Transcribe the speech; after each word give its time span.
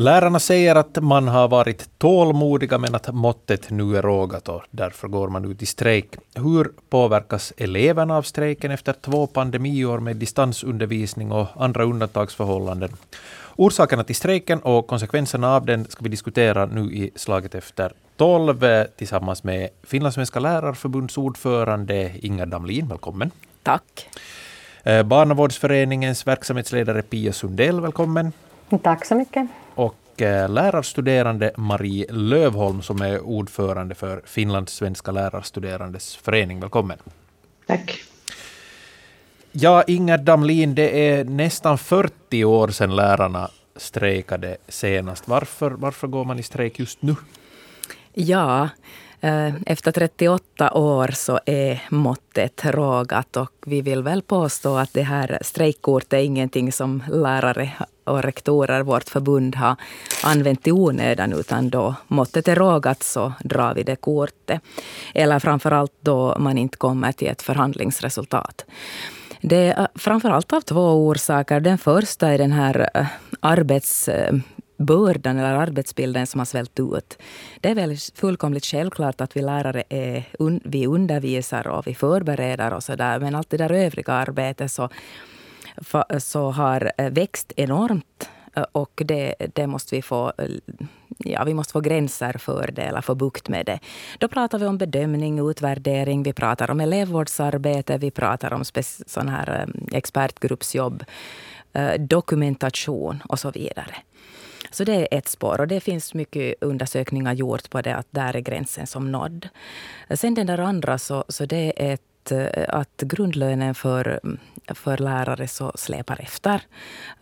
Lärarna 0.00 0.38
säger 0.38 0.74
att 0.74 1.02
man 1.02 1.28
har 1.28 1.48
varit 1.48 1.98
tålmodiga 1.98 2.78
men 2.78 2.94
att 2.94 3.14
måttet 3.14 3.70
nu 3.70 3.96
är 3.96 4.02
rågat 4.02 4.48
och 4.48 4.62
därför 4.70 5.08
går 5.08 5.28
man 5.28 5.44
ut 5.44 5.62
i 5.62 5.66
strejk. 5.66 6.16
Hur 6.34 6.70
påverkas 6.90 7.52
eleverna 7.56 8.16
av 8.16 8.22
strejken 8.22 8.70
efter 8.70 8.92
två 8.92 9.26
pandemiår 9.26 9.98
med 9.98 10.16
distansundervisning 10.16 11.32
och 11.32 11.46
andra 11.56 11.84
undantagsförhållanden? 11.84 12.90
Orsakerna 13.56 14.04
till 14.04 14.16
strejken 14.16 14.60
och 14.60 14.86
konsekvenserna 14.86 15.56
av 15.56 15.66
den 15.66 15.84
ska 15.84 16.02
vi 16.02 16.08
diskutera 16.08 16.66
nu 16.66 16.80
i 16.80 17.10
Slaget 17.14 17.54
efter 17.54 17.92
tolv 18.16 18.84
tillsammans 18.96 19.44
med 19.44 19.68
Finlandssvenska 19.82 20.40
lärarförbunds 20.40 21.18
ordförande 21.18 22.12
Inger 22.22 22.46
Damlin. 22.46 22.88
Välkommen. 22.88 23.30
Tack. 23.62 24.08
Eh, 24.82 25.02
Barnavårdsföreningens 25.02 26.26
verksamhetsledare 26.26 27.02
Pia 27.02 27.32
Sundell, 27.32 27.80
välkommen. 27.80 28.32
Tack 28.82 29.06
så 29.06 29.14
mycket. 29.14 29.48
Eh, 30.20 30.48
lärarstuderande 30.48 31.52
Marie 31.56 32.12
Lövholm 32.12 32.82
som 32.82 33.02
är 33.02 33.20
ordförande 33.20 33.94
för 33.94 34.22
Finlands 34.24 34.72
svenska 34.72 35.12
lärarstuderandes 35.12 36.16
förening. 36.16 36.60
Välkommen. 36.60 36.98
Tack. 37.66 38.02
Ja, 39.52 39.82
Inger 39.82 40.18
Damlin, 40.18 40.74
det 40.74 41.08
är 41.08 41.24
nästan 41.24 41.78
40 41.78 42.44
år 42.44 42.68
sedan 42.68 42.96
lärarna 42.96 43.50
strejkade 43.76 44.56
senast. 44.68 45.28
Varför, 45.28 45.70
varför 45.70 46.08
går 46.08 46.24
man 46.24 46.38
i 46.38 46.42
strejk 46.42 46.78
just 46.78 47.02
nu? 47.02 47.16
Ja, 48.12 48.68
Eh, 49.20 49.54
efter 49.66 49.92
38 49.92 50.72
år 50.72 51.08
så 51.14 51.40
är 51.46 51.82
måttet 51.88 52.64
rågat 52.64 53.36
och 53.36 53.52
vi 53.66 53.82
vill 53.82 54.02
väl 54.02 54.22
påstå 54.22 54.76
att 54.76 54.92
det 54.92 55.02
här 55.02 55.38
strejkkortet 55.42 56.12
är 56.12 56.18
ingenting 56.18 56.72
som 56.72 57.02
lärare 57.12 57.72
och 58.04 58.22
rektorer, 58.22 58.82
vårt 58.82 59.08
förbund, 59.08 59.56
har 59.56 59.76
använt 60.24 60.66
i 60.66 60.72
onödan, 60.72 61.32
utan 61.32 61.70
då 61.70 61.94
måttet 62.08 62.48
är 62.48 62.56
rågat 62.56 63.02
så 63.02 63.32
drar 63.44 63.74
vi 63.74 63.82
det 63.82 63.96
kortet. 63.96 64.60
Eller 65.14 65.38
framför 65.38 65.70
allt 65.70 65.92
då 66.00 66.36
man 66.38 66.58
inte 66.58 66.76
kommer 66.76 67.12
till 67.12 67.28
ett 67.28 67.42
förhandlingsresultat. 67.42 68.64
Det 69.40 69.56
är 69.56 69.80
eh, 69.80 69.86
framför 69.94 70.30
allt 70.30 70.52
av 70.52 70.60
två 70.60 71.06
orsaker. 71.06 71.60
Den 71.60 71.78
första 71.78 72.28
är 72.28 72.38
den 72.38 72.52
här 72.52 72.90
eh, 72.94 73.06
arbets 73.40 74.08
bördan 74.80 75.38
eller 75.38 75.54
arbetsbilden 75.54 76.26
som 76.26 76.38
har 76.38 76.44
svällt 76.44 76.80
ut. 76.80 77.18
Det 77.60 77.70
är 77.70 77.74
väl 77.74 77.96
fullkomligt 78.14 78.64
självklart 78.64 79.20
att 79.20 79.36
vi 79.36 79.42
lärare 79.42 79.82
är, 79.88 80.24
vi 80.64 80.86
undervisar 80.86 81.68
och 81.68 81.86
vi 81.86 81.94
förbereder 81.94 82.72
och 82.72 82.82
så 82.82 82.96
där. 82.96 83.20
Men 83.20 83.34
allt 83.34 83.50
det 83.50 83.56
där 83.56 83.72
övriga 83.72 84.12
arbetet 84.12 84.72
så 84.72 84.88
så 86.18 86.50
har 86.50 86.92
eh, 86.98 87.10
växt 87.10 87.52
enormt. 87.56 88.30
Eh, 88.56 88.64
och 88.72 89.02
det, 89.04 89.34
det 89.54 89.66
måste 89.66 89.96
vi 89.96 90.02
få 90.02 90.32
eh, 90.38 90.44
ja, 91.18 91.44
vi 91.44 91.54
måste 91.54 91.72
få 91.72 91.80
gränser 91.80 92.32
för 92.38 92.70
det 92.72 92.82
eller 92.82 93.00
få 93.00 93.14
bukt 93.14 93.48
med 93.48 93.66
det. 93.66 93.78
Då 94.18 94.28
pratar 94.28 94.58
vi 94.58 94.66
om 94.66 94.78
bedömning, 94.78 95.50
utvärdering, 95.50 96.22
vi 96.22 96.32
pratar 96.32 96.70
om 96.70 96.80
elevvårdsarbete, 96.80 97.98
vi 97.98 98.10
pratar 98.10 98.52
om 98.52 98.64
sån 99.06 99.28
här 99.28 99.68
expertgruppsjobb, 99.92 101.04
dokumentation 101.98 103.22
och 103.28 103.38
så 103.38 103.50
vidare. 103.50 103.94
Så 104.70 104.84
det 104.84 104.92
är 104.92 105.18
ett 105.18 105.28
spår 105.28 105.60
och 105.60 105.68
det 105.68 105.80
finns 105.80 106.14
mycket 106.14 106.54
undersökningar 106.60 107.32
gjort 107.32 107.70
på 107.70 107.80
det 107.80 107.96
att 107.96 108.06
där 108.10 108.36
är 108.36 108.40
gränsen 108.40 108.86
som 108.86 109.12
nådd. 109.12 109.48
Sen 110.14 110.34
den 110.34 110.46
där 110.46 110.58
andra 110.58 110.98
så, 110.98 111.24
så 111.28 111.46
det 111.46 111.72
är 111.76 111.94
ett 111.94 112.32
eh, 112.32 112.64
att 112.68 113.02
grundlönen 113.02 113.74
för 113.74 114.20
för 114.74 114.98
lärare 114.98 115.48
så 115.48 115.72
släpar 115.74 116.20
efter. 116.20 116.62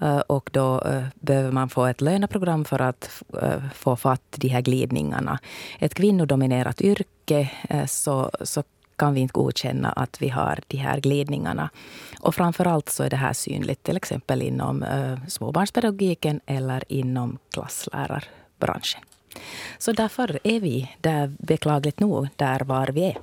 Eh, 0.01 0.19
och 0.19 0.51
då 0.53 0.81
eh, 0.81 1.05
behöver 1.15 1.53
man 1.53 1.69
få 1.69 1.87
ett 1.87 2.01
löneprogram 2.01 2.65
för 2.65 2.81
att 2.81 3.23
få 3.75 3.97
fatt 3.97 4.23
de 4.37 4.49
här 4.49 4.61
glidningarna. 4.61 5.39
Ett 5.79 5.95
kvinnodominerat 5.95 6.81
yrke 6.81 7.51
så, 7.87 8.31
så 8.41 8.63
kan 8.99 9.15
vi 9.15 9.21
inte 9.21 9.33
godkänna 9.33 9.93
att 9.93 10.23
vi 10.23 10.29
har 10.29 10.61
de 10.69 10.77
här 10.77 11.01
glidningarna. 11.01 11.71
Och 12.21 12.35
framför 12.35 12.65
allt 12.65 12.89
så 12.89 13.03
är 13.03 13.11
det 13.11 13.17
här 13.17 13.33
synligt 13.33 13.83
till 13.83 13.97
exempel 13.97 14.43
inom 14.43 14.85
småbarnspedagogiken 15.29 16.41
eller 16.47 16.85
inom 16.89 17.39
klasslärarbranschen. 17.53 19.01
Så 19.79 19.93
därför 19.93 20.39
är 20.45 20.61
vi 20.61 20.91
där, 21.01 21.33
beklagligt 21.39 22.01
nog, 22.01 22.29
där 22.37 22.61
var 22.61 22.87
vi 22.87 23.05
är. 23.05 23.19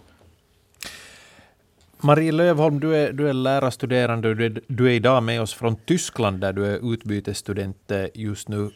Marie 1.98 2.32
Lövholm, 2.32 2.80
du 2.80 2.96
är, 2.96 3.14
du 3.14 3.30
är 3.30 3.34
lärarstuderande 3.34 4.30
och 4.30 4.36
du 4.36 4.46
är, 4.46 4.62
du 4.68 4.88
är 4.88 4.92
idag 4.92 5.24
med 5.24 5.42
oss 5.42 5.54
från 5.54 5.76
Tyskland 5.76 6.40
där 6.40 6.54
du 6.54 6.66
är 6.66 6.94
utbytesstudent 6.94 7.92
eh, 7.92 8.06
just 8.14 8.48
nu. 8.48 8.72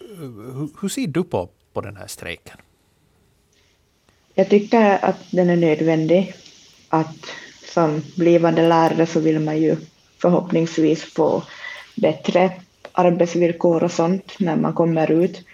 Hur, 0.53 0.69
hur 0.81 0.89
ser 0.89 1.07
du 1.07 1.23
på, 1.23 1.49
på 1.73 1.81
den 1.81 1.95
här 1.95 2.07
strejken? 2.07 2.57
Jag 4.33 4.49
tycker 4.49 5.05
att 5.05 5.17
den 5.31 5.49
är 5.49 5.55
nödvändig. 5.55 6.33
Att 6.89 7.25
som 7.73 8.01
blivande 8.15 8.67
lärare 8.67 9.05
så 9.05 9.19
vill 9.19 9.39
man 9.39 9.57
ju 9.57 9.75
förhoppningsvis 10.17 11.03
få 11.03 11.43
bättre 11.95 12.51
arbetsvillkor 12.91 13.83
och 13.83 13.91
sånt 13.91 14.35
när 14.39 14.55
man 14.55 14.73
kommer 14.73 15.11
ut. 15.11 15.45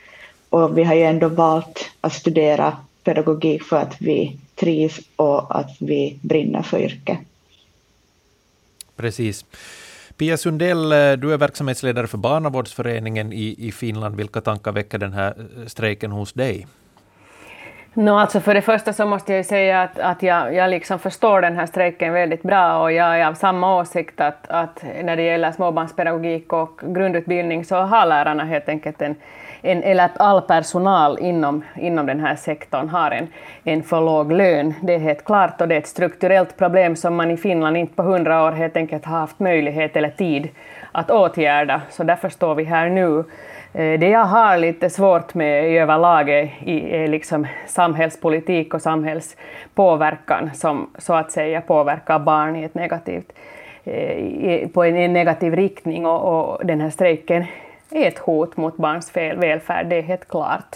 Och 0.49 0.77
vi 0.77 0.83
har 0.83 0.95
ju 0.95 1.03
ändå 1.03 1.27
valt 1.27 1.91
att 2.01 2.13
studera 2.13 2.77
pedagogik 3.03 3.63
för 3.63 3.77
att 3.77 3.95
vi 3.99 4.37
trivs 4.55 4.99
och 5.15 5.59
att 5.59 5.77
vi 5.79 6.19
brinner 6.21 6.61
för 6.61 6.79
yrket. 6.79 7.17
Precis. 8.95 9.45
Pia 10.17 10.37
Sundell, 10.37 10.89
du 11.19 11.33
är 11.33 11.37
verksamhetsledare 11.37 12.07
för 12.07 12.17
Barnavårdsföreningen 12.17 13.33
i, 13.33 13.55
i 13.57 13.71
Finland. 13.71 14.15
Vilka 14.15 14.41
tankar 14.41 14.71
väcker 14.71 14.97
den 14.97 15.13
här 15.13 15.35
strejken 15.67 16.11
hos 16.11 16.33
dig? 16.33 16.67
No, 17.97 18.09
alltså 18.09 18.39
för 18.39 18.53
det 18.53 18.61
första 18.61 18.93
så 18.93 19.05
måste 19.05 19.33
jag 19.33 19.45
säga 19.45 19.81
att, 19.81 19.99
att 19.99 20.23
jag, 20.23 20.55
jag 20.55 20.69
liksom 20.69 20.99
förstår 20.99 21.41
den 21.41 21.55
här 21.55 21.65
strejken 21.65 22.13
väldigt 22.13 22.43
bra 22.43 22.83
och 22.83 22.91
jag 22.91 23.19
är 23.19 23.27
av 23.27 23.33
samma 23.33 23.79
åsikt 23.79 24.21
att, 24.21 24.49
att 24.49 24.83
när 25.03 25.15
det 25.15 25.21
gäller 25.21 25.51
småbarnspedagogik 25.51 26.53
och 26.53 26.81
grundutbildning 26.85 27.65
så 27.65 27.75
har 27.75 28.05
lärarna 28.05 28.43
helt 28.43 28.69
enkelt 28.69 29.01
en, 29.01 29.15
en, 29.61 29.83
eller 29.83 30.05
att 30.05 30.17
all 30.17 30.41
personal 30.41 31.19
inom, 31.19 31.63
inom 31.75 32.05
den 32.05 32.19
här 32.19 32.35
sektorn 32.35 32.89
har 32.89 33.11
en, 33.11 33.27
en 33.63 33.83
för 33.83 34.01
låg 34.01 34.31
lön. 34.31 34.73
Det 34.81 34.93
är 34.93 34.99
helt 34.99 35.25
klart 35.25 35.61
och 35.61 35.67
det 35.67 35.75
är 35.75 35.79
ett 35.79 35.87
strukturellt 35.87 36.57
problem 36.57 36.95
som 36.95 37.15
man 37.15 37.31
i 37.31 37.37
Finland 37.37 37.77
inte 37.77 37.95
på 37.95 38.03
hundra 38.03 38.43
år 38.43 38.51
helt 38.51 38.77
enkelt 38.77 39.05
har 39.05 39.19
haft 39.19 39.39
möjlighet 39.39 39.95
eller 39.95 40.09
tid 40.09 40.49
att 40.91 41.11
åtgärda. 41.11 41.81
Så 41.89 42.03
därför 42.03 42.29
står 42.29 42.55
vi 42.55 42.63
här 42.63 42.89
nu. 42.89 43.23
Eh, 43.77 43.99
det 43.99 44.09
jag 44.09 44.25
har 44.25 44.57
lite 44.57 44.89
svårt 44.89 45.33
med 45.33 45.71
i 45.71 45.77
överlag 45.77 46.29
är 46.29 47.07
liksom 47.07 47.47
samhällspolitik 47.67 48.73
och 48.73 48.81
samhällspåverkan 48.81 50.49
som 50.53 50.89
så 50.97 51.13
att 51.13 51.31
säga 51.31 51.61
påverkar 51.61 52.19
barn 52.19 52.55
i 52.55 52.63
ett 52.63 52.75
negativt, 52.75 53.33
eh, 53.83 54.67
på 54.67 54.83
en 54.83 55.13
negativ 55.13 55.55
riktning 55.55 56.05
och, 56.05 56.55
och 56.55 56.65
den 56.65 56.81
här 56.81 56.89
strejken 56.89 57.45
är 57.91 58.07
ett 58.07 58.19
hot 58.19 58.57
mot 58.57 58.77
barns 58.77 59.15
välfärd, 59.15 59.87
det 59.89 59.95
är 59.95 60.01
helt 60.01 60.27
klart. 60.27 60.75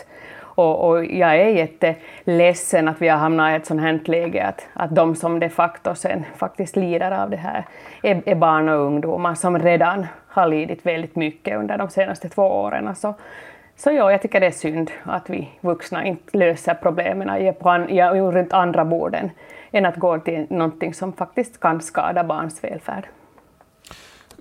Och, 0.59 0.89
och, 0.89 1.05
jag 1.05 1.35
är 1.35 1.49
jätteledsen 1.49 2.87
att 2.87 3.01
vi 3.01 3.07
har 3.07 3.17
hamnat 3.17 3.51
i 3.51 3.55
ett 3.55 3.65
sånt 3.65 3.81
här 3.81 3.99
läge 4.03 4.45
att, 4.45 4.67
att 4.73 4.95
de 4.95 5.15
som 5.15 5.39
de 5.39 5.49
facto 5.49 5.95
sen 5.95 6.25
faktiskt 6.35 6.75
lider 6.75 7.11
av 7.11 7.29
det 7.29 7.37
här 7.37 7.65
är, 8.03 8.21
är 8.25 8.35
barn 8.35 8.69
och 8.69 8.85
ungdomar 8.85 9.35
som 9.35 9.59
redan 9.59 10.07
har 10.27 10.47
lidit 10.47 10.85
väldigt 10.85 11.15
mycket 11.15 11.57
under 11.57 11.77
de 11.77 11.89
senaste 11.89 12.29
två 12.29 12.43
åren. 12.43 12.95
Så, 12.95 13.13
så 13.75 13.91
ja, 13.91 14.11
jag 14.11 14.21
tycker 14.21 14.39
det 14.39 14.47
är 14.47 14.51
synd 14.51 14.91
att 15.03 15.29
vi 15.29 15.49
vuxna 15.61 16.05
inte 16.05 16.37
löser 16.37 16.73
problemen 16.73 17.53
på 17.53 17.69
an, 17.69 17.95
ja, 17.95 18.13
runt 18.13 18.53
andra 18.53 18.85
borden 18.85 19.31
än 19.71 19.85
att 19.85 19.95
gå 19.95 20.19
till 20.19 20.45
någonting 20.49 20.93
som 20.93 21.13
faktiskt 21.13 21.59
kan 21.59 21.81
skada 21.81 22.23
barns 22.23 22.63
välfärd. 22.63 23.07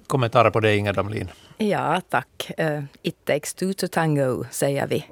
Kommentarer 0.09 0.50
på 0.50 0.61
det, 0.61 0.77
Inger 0.77 0.93
Damlin? 0.93 1.31
Ja, 1.59 2.00
tack. 2.09 2.50
Eh, 2.56 2.82
it 3.03 3.25
takes 3.25 3.55
two 3.55 3.73
to 3.73 3.88
tango, 3.88 4.44
säger 4.50 4.87
vi. 4.87 5.05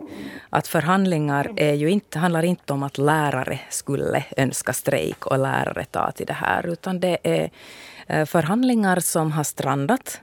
Att 0.50 0.66
förhandlingar 0.66 1.52
är 1.56 1.74
ju 1.74 1.90
inte, 1.90 2.18
handlar 2.18 2.42
inte 2.42 2.72
om 2.72 2.82
att 2.82 2.98
lärare 2.98 3.60
skulle 3.70 4.24
önska 4.36 4.72
strejk 4.72 5.26
och 5.26 5.38
lärare 5.38 5.84
ta 5.84 6.10
till 6.10 6.26
det 6.26 6.32
här, 6.32 6.66
utan 6.66 7.00
det 7.00 7.18
är 7.22 7.50
eh, 8.06 8.24
förhandlingar 8.26 9.00
som 9.00 9.32
har 9.32 9.44
strandat. 9.44 10.20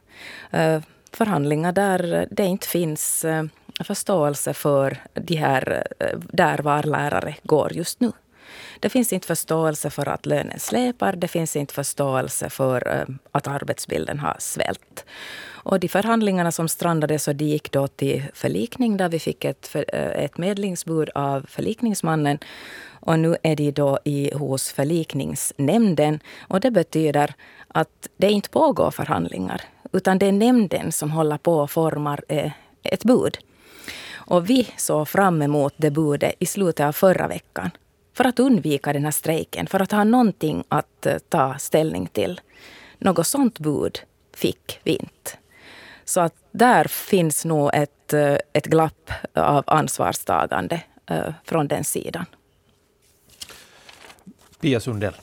Eh, 0.51 0.81
förhandlingar 1.11 1.71
där 1.71 2.27
det 2.31 2.45
inte 2.45 2.67
finns 2.67 3.25
förståelse 3.83 4.53
för 4.53 4.97
de 5.13 5.35
här, 5.35 5.87
där 6.31 6.57
var 6.57 6.83
lärare 6.83 7.35
går 7.43 7.73
just 7.73 7.99
nu. 7.99 8.11
Det 8.83 8.89
finns 8.89 9.13
inte 9.13 9.27
förståelse 9.27 9.89
för 9.89 10.09
att 10.09 10.25
lönen 10.25 10.59
släpar. 10.59 11.15
Det 11.15 11.27
finns 11.27 11.55
inte 11.55 11.73
förståelse 11.73 12.49
för 12.49 12.87
eh, 12.87 13.15
att 13.31 13.47
arbetsbilden 13.47 14.19
har 14.19 14.35
svällt. 14.39 15.05
Och 15.45 15.79
de 15.79 15.87
förhandlingarna 15.87 16.51
som 16.51 16.67
strandade 16.67 17.19
så 17.19 17.33
de 17.33 17.45
gick 17.45 17.71
då 17.71 17.87
till 17.87 18.23
förlikning 18.33 18.97
där 18.97 19.09
vi 19.09 19.19
fick 19.19 19.45
ett, 19.45 19.67
för, 19.67 19.85
eh, 19.93 20.23
ett 20.23 20.37
medlingsbud 20.37 21.09
av 21.15 21.45
förlikningsmannen. 21.49 22.37
Och 22.89 23.19
nu 23.19 23.35
är 23.43 23.55
de 23.55 23.71
då 23.71 23.99
i, 24.03 24.33
hos 24.33 24.71
förlikningsnämnden. 24.71 26.19
Och 26.47 26.59
det 26.59 26.71
betyder 26.71 27.33
att 27.67 28.09
det 28.17 28.31
inte 28.31 28.49
pågår 28.49 28.91
förhandlingar. 28.91 29.61
Utan 29.91 30.19
det 30.19 30.25
är 30.25 30.31
nämnden 30.31 30.91
som 30.91 31.11
håller 31.11 31.37
på 31.37 31.59
och 31.59 31.71
formar 31.71 32.23
eh, 32.27 32.51
ett 32.83 33.03
bud. 33.03 33.37
Och 34.13 34.49
vi 34.49 34.69
såg 34.77 35.07
fram 35.07 35.41
emot 35.41 35.73
det 35.77 35.91
budet 35.91 36.33
i 36.39 36.45
slutet 36.45 36.85
av 36.85 36.91
förra 36.91 37.27
veckan. 37.27 37.71
För 38.13 38.25
att 38.27 38.39
undvika 38.39 38.93
den 38.93 39.03
här 39.03 39.11
strejken, 39.11 39.67
för 39.67 39.79
att 39.79 39.91
ha 39.91 40.03
någonting 40.03 40.63
att 40.69 41.07
uh, 41.07 41.17
ta 41.29 41.57
ställning 41.57 42.07
till. 42.07 42.41
Något 42.97 43.27
sånt 43.27 43.59
bud 43.59 43.99
fick 44.35 44.79
vi 44.83 44.91
inte. 44.91 45.31
Så 46.05 46.21
att 46.21 46.35
där 46.51 46.83
finns 46.83 47.45
nog 47.45 47.69
ett, 47.73 48.13
uh, 48.13 48.37
ett 48.53 48.65
glapp 48.65 49.11
av 49.33 49.63
ansvarstagande 49.67 50.81
uh, 51.11 51.33
från 51.45 51.67
den 51.67 51.83
sidan. 51.83 52.25
Pia 54.61 54.79
Sundell. 54.79 55.13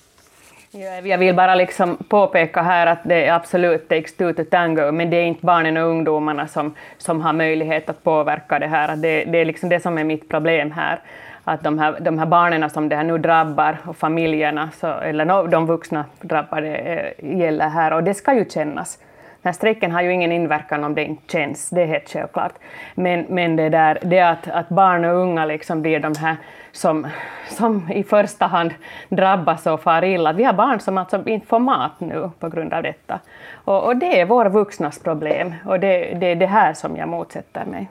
Jag 1.05 1.19
vill 1.19 1.35
bara 1.35 1.55
liksom 1.55 1.97
påpeka 1.97 2.63
här 2.63 2.87
att 2.87 2.99
det 3.05 3.29
absolut 3.29 3.89
takes 3.89 4.17
two 4.17 4.33
to 4.33 4.45
tango, 4.51 4.93
men 4.93 5.11
det 5.11 5.17
är 5.17 5.25
inte 5.25 5.47
barnen 5.47 5.77
och 5.77 5.89
ungdomarna 5.89 6.49
som, 6.49 6.75
som 6.99 7.21
har 7.21 7.33
möjlighet 7.33 7.89
att 7.89 8.05
påverka 8.05 8.59
det 8.59 8.67
här. 8.67 8.97
Det, 8.97 9.25
det 9.25 9.39
är 9.39 9.45
liksom 9.45 9.69
det 9.69 9.81
som 9.81 9.99
är 9.99 10.05
mitt 10.05 10.29
problem 10.29 10.71
här. 10.71 11.01
Att 11.51 11.63
de 11.63 11.79
här, 11.79 12.01
de 12.01 12.19
här 12.19 12.27
barnen 12.27 12.71
som 12.71 12.89
det 12.89 12.97
här 12.97 13.05
nu 13.05 13.19
drabbar, 13.19 13.79
och 13.87 13.97
familjerna, 13.97 14.71
så, 14.71 14.87
eller 14.87 15.49
de 15.49 15.67
vuxna 15.67 16.05
drabbade, 16.21 16.77
eh, 16.77 17.39
gäller 17.39 17.69
här, 17.69 17.93
och 17.93 18.05
det 18.05 18.15
ska 18.15 18.35
ju 18.35 18.45
kännas. 18.51 18.99
Den 19.43 19.49
här 19.49 19.53
strejken 19.53 19.93
har 19.93 20.03
ju 20.03 20.13
ingen 20.13 20.33
inverkan 20.33 20.85
om 20.85 20.95
det 20.95 21.05
inte 21.05 21.33
känns, 21.33 21.71
det 21.71 21.83
är 21.83 21.87
helt 21.87 22.09
självklart. 22.09 22.53
Men, 22.95 23.27
men 23.29 23.57
det, 23.57 23.69
där, 23.69 23.99
det 24.03 24.21
att, 24.21 24.49
att 24.49 24.69
barn 24.69 25.05
och 25.05 25.17
unga 25.17 25.45
liksom 25.45 25.83
blir 25.83 26.01
de 26.01 26.15
här 26.17 26.37
som, 26.73 27.07
som 27.49 27.91
i 27.91 28.03
första 28.03 28.47
hand 28.47 28.75
drabbas 29.09 29.67
och 29.67 29.83
far 29.83 30.05
illa. 30.05 30.33
Vi 30.33 30.45
har 30.45 30.53
barn 30.53 30.81
som 30.81 30.99
alltså 30.99 31.29
inte 31.29 31.47
får 31.47 31.59
mat 31.59 32.01
nu 32.01 32.31
på 32.39 32.49
grund 32.49 32.73
av 32.73 32.83
detta. 32.83 33.21
Och, 33.53 33.85
och 33.85 33.97
det 33.97 34.21
är 34.21 34.27
våra 34.27 34.49
vuxnas 34.49 34.99
problem 34.99 35.55
och 35.67 35.81
det, 35.81 36.15
det 36.21 36.27
är 36.27 36.37
det 36.37 36.47
här 36.47 36.75
som 36.75 36.97
jag 36.97 37.09
motsätter 37.09 37.65
mig. 37.65 37.89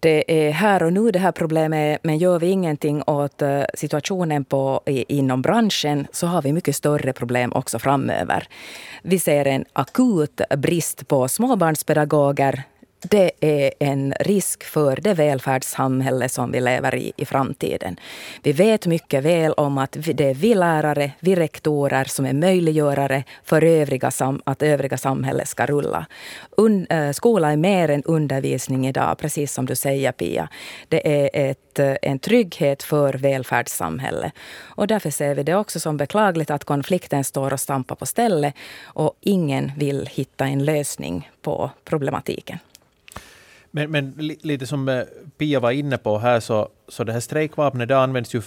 Det 0.00 0.46
är 0.48 0.50
här 0.50 0.82
och 0.82 0.92
nu 0.92 1.10
det 1.10 1.18
här 1.18 1.32
problemet, 1.32 2.00
men 2.02 2.18
gör 2.18 2.38
vi 2.38 2.50
ingenting 2.50 3.02
åt 3.02 3.42
eh, 3.42 3.62
situationen 3.74 4.44
på, 4.44 4.80
inom 4.86 5.42
branschen 5.42 6.06
så 6.12 6.26
har 6.26 6.42
vi 6.42 6.52
mycket 6.52 6.76
större 6.76 7.12
problem 7.12 7.52
också 7.52 7.78
framöver. 7.78 8.48
Vi 9.02 9.18
ser 9.18 9.46
en 9.46 9.64
akut 9.72 10.40
brist 10.56 11.08
på 11.08 11.28
småbarnspedagoger 11.28 12.64
det 13.02 13.30
är 13.40 13.72
en 13.78 14.14
risk 14.20 14.64
för 14.64 14.96
det 14.96 15.14
välfärdssamhälle 15.14 16.28
som 16.28 16.52
vi 16.52 16.60
lever 16.60 16.94
i 16.94 17.12
i 17.16 17.24
framtiden. 17.24 17.96
Vi 18.42 18.52
vet 18.52 18.86
mycket 18.86 19.24
väl 19.24 19.52
om 19.52 19.78
att 19.78 19.96
det 20.00 20.24
är 20.24 20.34
vi 20.34 20.54
lärare, 20.54 21.12
vi 21.20 21.36
rektorer 21.36 22.04
som 22.04 22.26
är 22.26 22.32
möjliggörare 22.32 23.24
för 23.44 23.64
övriga 23.64 24.10
att 24.44 24.62
övriga 24.62 24.98
samhället 24.98 25.48
ska 25.48 25.66
rulla. 25.66 26.06
Un, 26.56 26.86
eh, 26.86 27.10
skola 27.10 27.52
är 27.52 27.56
mer 27.56 27.88
än 27.88 28.02
undervisning 28.02 28.86
idag, 28.88 29.18
precis 29.18 29.52
som 29.52 29.66
du 29.66 29.76
säger 29.76 30.12
Pia. 30.12 30.48
Det 30.88 31.24
är 31.24 31.50
ett, 31.50 31.78
eh, 31.78 31.94
en 32.02 32.18
trygghet 32.18 32.82
för 32.82 33.14
välfärdssamhället. 33.14 34.32
Och 34.60 34.86
därför 34.86 35.10
ser 35.10 35.34
vi 35.34 35.42
det 35.42 35.54
också 35.54 35.80
som 35.80 35.96
beklagligt 35.96 36.50
att 36.50 36.64
konflikten 36.64 37.24
står 37.24 37.52
och 37.52 37.60
stampar 37.60 37.94
på 37.94 38.06
stället 38.06 38.54
och 38.84 39.12
ingen 39.20 39.72
vill 39.76 40.06
hitta 40.06 40.46
en 40.46 40.64
lösning 40.64 41.30
på 41.42 41.70
problematiken. 41.84 42.58
Men, 43.74 43.90
men 43.90 44.14
lite 44.42 44.66
som 44.66 44.88
eh, 44.88 45.02
Pia 45.38 45.60
var 45.60 45.70
inne 45.70 45.98
på 45.98 46.18
här, 46.18 46.40
så, 46.40 46.68
så 46.88 47.04
det 47.04 47.12
här 47.12 47.20
strejkvapnet 47.20 47.88
det 47.88 47.98
används 47.98 48.34
ju 48.34 48.42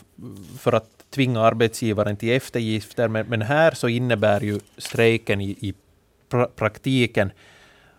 för 0.60 0.74
att 0.74 1.06
tvinga 1.10 1.42
arbetsgivaren 1.42 2.18
till 2.18 2.32
eftergifter, 2.32 3.08
men, 3.08 3.28
men 3.28 3.42
här 3.42 3.72
så 3.72 3.88
innebär 3.88 4.42
ju 4.42 4.60
strejken 4.78 5.42
i, 5.42 5.50
i 5.50 5.74
pra, 6.30 6.46
praktiken 6.46 7.32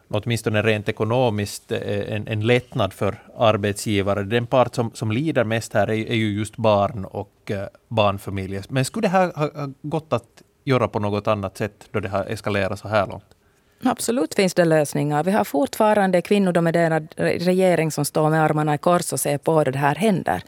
åtminstone 0.09 0.63
rent 0.63 0.89
ekonomiskt, 0.89 1.73
eh, 1.73 2.15
en, 2.15 2.29
en 2.29 2.47
lättnad 2.47 2.93
för 2.93 3.23
arbetsgivare. 3.37 4.23
Den 4.23 4.47
part 4.47 4.75
som, 4.75 4.91
som 4.95 5.13
lider 5.13 5.45
mest 5.45 5.75
här 5.75 5.91
är, 5.91 6.11
är 6.11 6.15
ju 6.15 6.39
just 6.39 6.57
barn 6.57 7.05
och 7.05 7.51
eh, 7.51 7.67
barnfamiljer. 7.89 8.65
Men 8.69 8.85
skulle 8.85 9.09
det 9.09 9.13
här 9.13 9.33
ha 9.37 9.69
gått 9.83 10.13
att 10.13 10.43
göra 10.65 10.89
på 10.89 10.99
något 10.99 11.27
annat 11.27 11.57
sätt 11.57 11.89
då 11.91 12.01
det 12.01 12.09
har 12.09 12.25
eskalerat 12.25 12.79
så 12.79 12.89
här 12.89 13.07
långt? 13.07 13.36
Absolut 13.83 14.35
finns 14.35 14.55
det 14.55 14.65
lösningar. 14.65 15.25
Vi 15.25 15.31
har 15.31 15.45
fortfarande 15.45 16.23
kvinnodominerad 16.23 17.15
regering 17.17 17.91
som 17.91 18.05
står 18.05 18.31
med 18.31 18.43
armarna 18.43 18.75
i 18.75 18.79
kors 18.79 19.13
och 19.13 19.21
ser 19.21 19.39
på 19.39 19.59
hur 19.59 19.73
det 19.73 19.79
här 19.79 19.95
händer. 19.95 20.43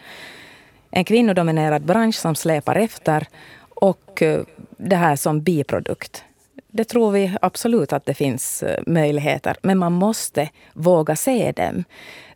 En 0.90 1.04
kvinnodominerad 1.04 1.82
bransch 1.82 2.14
som 2.14 2.34
släpar 2.34 2.76
efter 2.76 3.26
och 3.68 4.22
eh, 4.22 4.40
det 4.76 4.96
här 4.96 5.16
som 5.16 5.42
biprodukt. 5.42 6.24
Det 6.68 6.84
tror 6.84 7.10
vi 7.10 7.36
absolut 7.42 7.92
att 7.92 8.06
det 8.06 8.14
finns 8.14 8.62
eh, 8.62 8.82
möjligheter, 8.86 9.56
men 9.62 9.78
man 9.78 9.92
måste 9.92 10.48
våga 10.72 11.16
se 11.16 11.52
dem. 11.52 11.84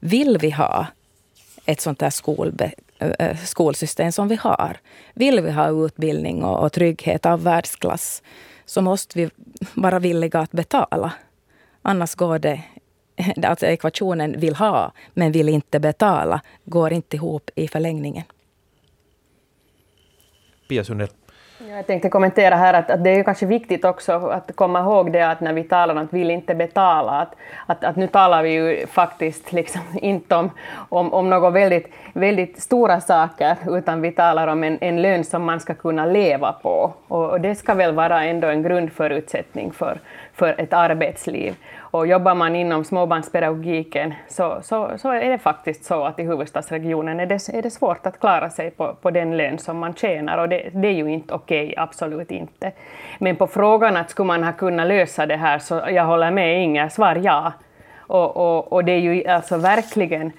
Vill 0.00 0.38
vi 0.38 0.50
ha 0.50 0.86
ett 1.66 1.80
sånt 1.80 2.00
här 2.00 2.10
skolbe, 2.10 2.72
eh, 2.98 3.36
skolsystem 3.36 4.12
som 4.12 4.28
vi 4.28 4.36
har? 4.36 4.76
Vill 5.14 5.40
vi 5.40 5.50
ha 5.50 5.86
utbildning 5.86 6.44
och 6.44 6.72
trygghet 6.72 7.26
av 7.26 7.42
världsklass? 7.42 8.22
Så 8.72 8.82
måste 8.82 9.18
vi 9.18 9.30
vara 9.74 9.98
villiga 9.98 10.40
att 10.40 10.52
betala. 10.52 11.12
Annars 11.82 12.14
går 12.14 12.38
det 12.38 12.62
Alltså 13.42 13.66
ekvationen 13.66 14.40
vill 14.40 14.54
ha, 14.54 14.92
men 15.14 15.32
vill 15.32 15.48
inte 15.48 15.80
betala, 15.80 16.40
går 16.64 16.92
inte 16.92 17.16
ihop 17.16 17.50
i 17.54 17.68
förlängningen. 17.68 18.22
Pia 20.68 20.84
Sundell. 20.84 21.08
Jag 21.76 21.86
tänkte 21.86 22.08
kommentera 22.08 22.54
här 22.54 22.74
att, 22.74 22.90
att, 22.90 23.04
det 23.04 23.10
är 23.10 23.24
kanske 23.24 23.46
viktigt 23.46 23.84
också 23.84 24.12
att 24.12 24.56
komma 24.56 24.80
ihåg 24.80 25.12
det 25.12 25.22
att 25.22 25.40
när 25.40 25.52
vi 25.52 25.64
talar 25.64 25.94
om 25.94 26.02
att 26.04 26.12
vill 26.12 26.30
inte 26.30 26.54
betala, 26.54 27.12
att, 27.12 27.34
att, 27.66 27.84
att 27.84 27.96
nu 27.96 28.06
talar 28.06 28.42
vi 28.42 28.50
ju 28.50 28.86
faktiskt 28.86 29.52
liksom 29.52 29.80
inte 30.02 30.36
om, 30.36 30.50
om, 30.88 31.12
om 31.12 31.30
några 31.30 31.50
väldigt, 31.50 31.92
väldigt 32.12 32.62
stora 32.62 33.00
saker, 33.00 33.56
utan 33.66 34.00
vi 34.00 34.12
talar 34.12 34.48
om 34.48 34.64
en, 34.64 34.78
en 34.80 35.02
lön 35.02 35.24
som 35.24 35.44
man 35.44 35.60
ska 35.60 35.74
kunna 35.74 36.06
leva 36.06 36.52
på. 36.52 36.92
Och, 37.08 37.30
och 37.30 37.40
det 37.40 37.54
ska 37.54 37.74
väl 37.74 37.94
vara 37.94 38.24
ändå 38.24 38.48
en 38.48 38.62
grundförutsättning 38.62 39.72
för, 39.72 39.98
för 40.34 40.54
ett 40.58 40.72
arbetsliv. 40.72 41.56
Och 41.80 42.06
jobbar 42.06 42.34
man 42.34 42.56
inom 42.56 42.84
småbarnspedagogiken 42.84 44.14
så, 44.28 44.58
så, 44.62 44.90
så 44.98 45.10
är 45.10 45.30
det 45.30 45.38
faktiskt 45.38 45.84
så 45.84 46.04
att 46.04 46.18
i 46.18 46.22
huvudstadsregionen 46.22 47.20
är 47.20 47.26
det, 47.26 47.48
är 47.48 47.62
det 47.62 47.70
svårt 47.70 48.06
att 48.06 48.20
klara 48.20 48.50
sig 48.50 48.70
på, 48.70 48.94
på 48.94 49.10
den 49.10 49.36
lön 49.36 49.58
som 49.58 49.78
man 49.78 49.94
tjänar 49.94 50.38
och 50.38 50.48
det, 50.48 50.70
det 50.72 50.88
är 50.88 50.92
ju 50.92 51.08
inte 51.08 51.34
okej, 51.34 51.64
okay, 51.64 51.74
absolut 51.76 52.30
inte. 52.30 52.72
Men 53.18 53.36
på 53.36 53.46
frågan 53.46 53.96
att 53.96 54.10
skulle 54.10 54.26
man 54.26 54.44
ha 54.44 54.52
kunnat 54.52 54.86
lösa 54.86 55.26
det 55.26 55.36
här 55.36 55.58
så 55.58 55.82
jag 55.90 56.04
håller 56.04 56.30
med 56.30 56.62
Inger, 56.62 56.88
svar 56.88 57.14
ja. 57.14 57.52
Och, 57.98 58.36
och, 58.36 58.72
och 58.72 58.84
det 58.84 58.92
är 58.92 58.98
ju 58.98 59.26
alltså 59.26 59.56
verkligen 59.56 60.32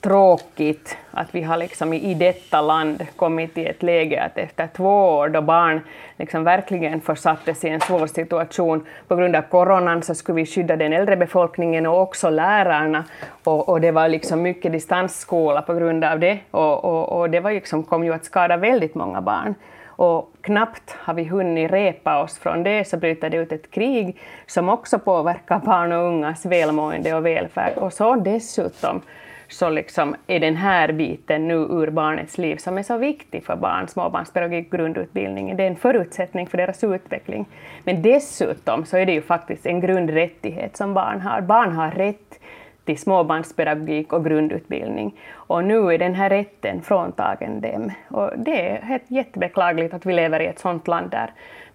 tråkigt 0.00 0.96
att 1.10 1.34
vi 1.34 1.42
har 1.42 1.56
liksom 1.56 1.92
i 1.92 2.14
detta 2.14 2.60
land 2.60 3.06
kommit 3.16 3.58
i 3.58 3.66
ett 3.66 3.82
läge 3.82 4.22
att 4.22 4.38
efter 4.38 4.66
två 4.76 5.08
år 5.08 5.28
då 5.28 5.42
barn 5.42 5.80
liksom 6.16 6.44
verkligen 6.44 7.00
försattes 7.00 7.64
i 7.64 7.68
en 7.68 7.80
svår 7.80 8.06
situation 8.06 8.86
på 9.08 9.16
grund 9.16 9.36
av 9.36 9.42
coronan 9.42 10.02
så 10.02 10.14
skulle 10.14 10.36
vi 10.36 10.46
skydda 10.46 10.76
den 10.76 10.92
äldre 10.92 11.16
befolkningen 11.16 11.86
och 11.86 12.00
också 12.00 12.30
lärarna 12.30 13.04
och, 13.44 13.68
och 13.68 13.80
det 13.80 13.90
var 13.90 14.08
liksom 14.08 14.42
mycket 14.42 14.72
distansskola 14.72 15.62
på 15.62 15.74
grund 15.74 16.04
av 16.04 16.20
det 16.20 16.38
och, 16.50 16.84
och, 16.84 17.20
och 17.20 17.30
det 17.30 17.40
var 17.40 17.50
liksom, 17.50 17.82
kom 17.82 18.04
ju 18.04 18.14
att 18.14 18.24
skada 18.24 18.56
väldigt 18.56 18.94
många 18.94 19.20
barn. 19.20 19.54
Och 19.86 20.32
knappt 20.40 20.90
har 20.98 21.14
vi 21.14 21.24
hunnit 21.24 21.72
repa 21.72 22.22
oss 22.22 22.38
från 22.38 22.62
det 22.62 22.88
så 22.88 22.96
bryter 22.96 23.30
det 23.30 23.36
ut 23.36 23.52
ett 23.52 23.70
krig 23.70 24.20
som 24.46 24.68
också 24.68 24.98
påverkar 24.98 25.58
barn 25.58 25.92
och 25.92 26.04
ungas 26.04 26.46
välmående 26.46 27.14
och 27.14 27.26
välfärd. 27.26 27.72
Och 27.76 27.92
så 27.92 28.14
dessutom 28.14 29.02
så 29.50 29.70
liksom 29.70 30.16
är 30.26 30.40
den 30.40 30.56
här 30.56 30.92
biten 30.92 31.48
nu 31.48 31.54
ur 31.54 31.90
barnets 31.90 32.38
liv 32.38 32.56
som 32.56 32.78
är 32.78 32.82
så 32.82 32.96
viktig 32.96 33.44
för 33.44 33.56
barn, 33.56 33.88
småbarnspedagogik, 33.88 34.70
grundutbildning, 34.70 35.56
det 35.56 35.62
är 35.62 35.66
en 35.66 35.76
förutsättning 35.76 36.46
för 36.46 36.58
deras 36.58 36.84
utveckling. 36.84 37.46
Men 37.84 38.02
dessutom 38.02 38.84
så 38.84 38.96
är 38.96 39.06
det 39.06 39.12
ju 39.12 39.22
faktiskt 39.22 39.66
en 39.66 39.80
grundrättighet 39.80 40.76
som 40.76 40.94
barn 40.94 41.20
har. 41.20 41.40
Barn 41.40 41.72
har 41.72 41.90
rätt 41.90 42.40
till 42.84 42.98
småbarnspedagogik 42.98 44.12
och 44.12 44.24
grundutbildning. 44.24 45.16
Och 45.32 45.64
nu 45.64 45.94
är 45.94 45.98
den 45.98 46.14
här 46.14 46.30
rätten 46.30 46.82
fråntagen 46.82 47.60
dem. 47.60 47.92
Och 48.08 48.30
det 48.36 48.70
är 48.70 49.00
jättebeklagligt 49.08 49.94
att 49.94 50.06
vi 50.06 50.12
lever 50.12 50.40
i 50.40 50.46
ett 50.46 50.58
sådant 50.58 50.88
land 50.88 51.10
där 51.10 51.30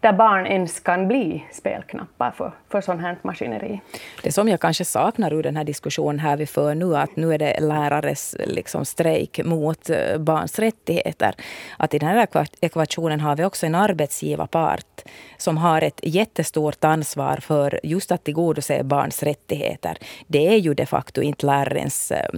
där 0.06 0.14
barn 0.14 0.48
ens 0.48 0.80
kan 0.80 1.08
bli 1.08 1.46
spelknappar 1.52 2.32
för, 2.32 2.52
för 2.70 2.82
sånt 2.82 3.02
här 3.02 3.18
maskineri. 3.22 3.82
Det 4.24 4.32
som 4.32 4.50
jag 4.50 4.60
kanske 4.60 4.86
saknar 4.86 5.34
ur 5.34 5.44
den 5.44 5.56
här 5.56 5.64
diskussionen 5.64 6.20
här 6.20 6.38
vi 6.38 6.46
för 6.46 6.76
nu, 6.76 6.96
att 6.96 7.16
nu 7.16 7.34
är 7.34 7.38
det 7.38 7.60
lärares 7.60 8.36
liksom 8.40 8.86
strejk 8.86 9.40
mot 9.46 9.90
eh, 9.90 10.18
barns 10.18 10.60
rättigheter. 10.60 11.36
Att 11.78 11.94
i 11.94 12.00
den 12.00 12.10
här 12.10 12.28
ekvationen 12.62 13.20
har 13.20 13.36
vi 13.36 13.44
också 13.44 13.66
en 13.66 13.76
arbetsgivarpart 13.76 15.02
som 15.38 15.58
har 15.58 15.82
ett 15.82 16.00
jättestort 16.04 16.84
ansvar 16.84 17.38
för 17.38 17.80
just 17.84 18.12
att 18.12 18.24
tillgodose 18.24 18.84
barns 18.84 19.24
rättigheter. 19.24 19.98
Det 20.28 20.48
är 20.48 20.58
ju 20.58 20.74
de 20.74 20.86
facto 20.86 21.22
inte 21.22 21.46
lärarens 21.46 22.12
eh, 22.12 22.30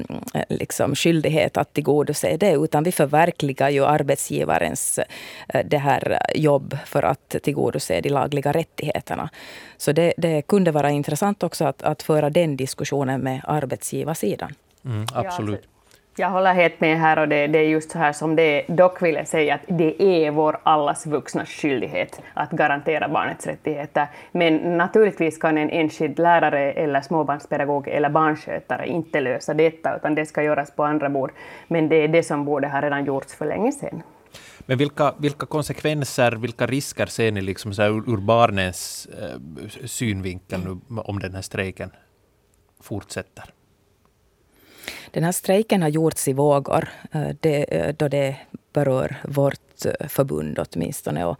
liksom, 0.49 0.95
skyldighet 0.95 1.57
att 1.57 1.73
tillgodose 1.73 2.37
det, 2.37 2.51
utan 2.51 2.83
vi 2.83 2.91
förverkligar 2.91 3.69
ju 3.69 3.85
arbetsgivarens 3.85 4.99
eh, 5.49 5.65
det 5.65 5.77
här 5.77 6.19
jobb 6.35 6.77
för 6.85 7.03
att 7.03 7.29
tillgodose 7.29 7.56
tillgodose 7.57 8.01
de 8.01 8.09
lagliga 8.09 8.51
rättigheterna. 8.51 9.29
Så 9.77 9.91
det, 9.91 10.13
det 10.17 10.47
kunde 10.47 10.71
vara 10.71 10.89
intressant 10.89 11.43
också 11.43 11.65
att, 11.65 11.83
att 11.83 12.03
föra 12.03 12.29
den 12.29 12.57
diskussionen 12.57 13.21
med 13.21 13.41
arbetsgivarsidan. 13.47 14.53
Mm, 14.85 15.05
absolut. 15.15 15.61
Ja, 15.63 15.69
jag 16.19 16.29
håller 16.29 16.53
helt 16.53 16.81
med 16.81 16.99
här 16.99 17.19
och 17.19 17.27
det, 17.27 17.47
det, 17.47 17.59
är 17.59 17.69
just 17.69 17.91
så 17.91 17.97
här 17.97 18.13
som 18.13 18.35
det 18.35 18.43
är. 18.43 18.75
Dock 18.75 19.01
vill 19.01 19.15
jag 19.15 19.27
säga 19.27 19.55
att 19.55 19.61
det 19.67 20.01
är 20.01 20.31
vår 20.31 20.59
allas 20.63 21.05
vuxnas 21.05 21.49
skyldighet 21.49 22.21
att 22.33 22.51
garantera 22.51 23.07
barnets 23.07 23.47
rättigheter. 23.47 24.07
Men 24.31 24.77
naturligtvis 24.77 25.37
kan 25.37 25.57
en 25.57 25.69
enskild 25.69 26.19
lärare 26.19 26.71
eller 26.73 27.01
småbarnspedagog 27.01 27.87
eller 27.87 28.09
barnskötare 28.09 28.87
inte 28.87 29.19
lösa 29.19 29.53
detta, 29.53 29.95
utan 29.95 30.15
det 30.15 30.25
ska 30.25 30.43
göras 30.43 30.71
på 30.71 30.83
andra 30.83 31.09
bord. 31.09 31.31
Men 31.67 31.89
det 31.89 31.95
är 31.95 32.07
det 32.07 32.23
som 32.23 32.45
borde 32.45 32.67
ha 32.67 32.81
redan 32.81 33.05
gjorts 33.05 33.35
för 33.35 33.45
länge 33.45 33.71
sedan. 33.71 34.03
Men 34.59 34.77
vilka, 34.77 35.13
vilka 35.17 35.45
konsekvenser, 35.45 36.31
vilka 36.31 36.67
risker 36.67 37.05
ser 37.05 37.31
ni 37.31 37.41
liksom 37.41 37.73
så 37.73 37.83
ur, 37.83 38.13
ur 38.13 38.17
barnens 38.17 39.05
eh, 39.05 39.39
synvinkel 39.85 40.59
nu, 40.59 41.01
om 41.01 41.19
den 41.19 41.35
här 41.35 41.41
strejken 41.41 41.91
fortsätter? 42.79 43.53
Den 45.11 45.23
här 45.23 45.31
strejken 45.31 45.81
har 45.81 45.89
gjorts 45.89 46.27
i 46.27 46.33
vågor 46.33 46.89
eh, 47.11 47.29
det, 47.39 47.75
eh, 47.75 47.95
då 47.97 48.07
det 48.07 48.35
berör 48.73 49.15
vårt 49.23 49.85
eh, 49.85 50.07
förbund 50.07 50.59
åtminstone. 50.59 51.25
Och, 51.25 51.37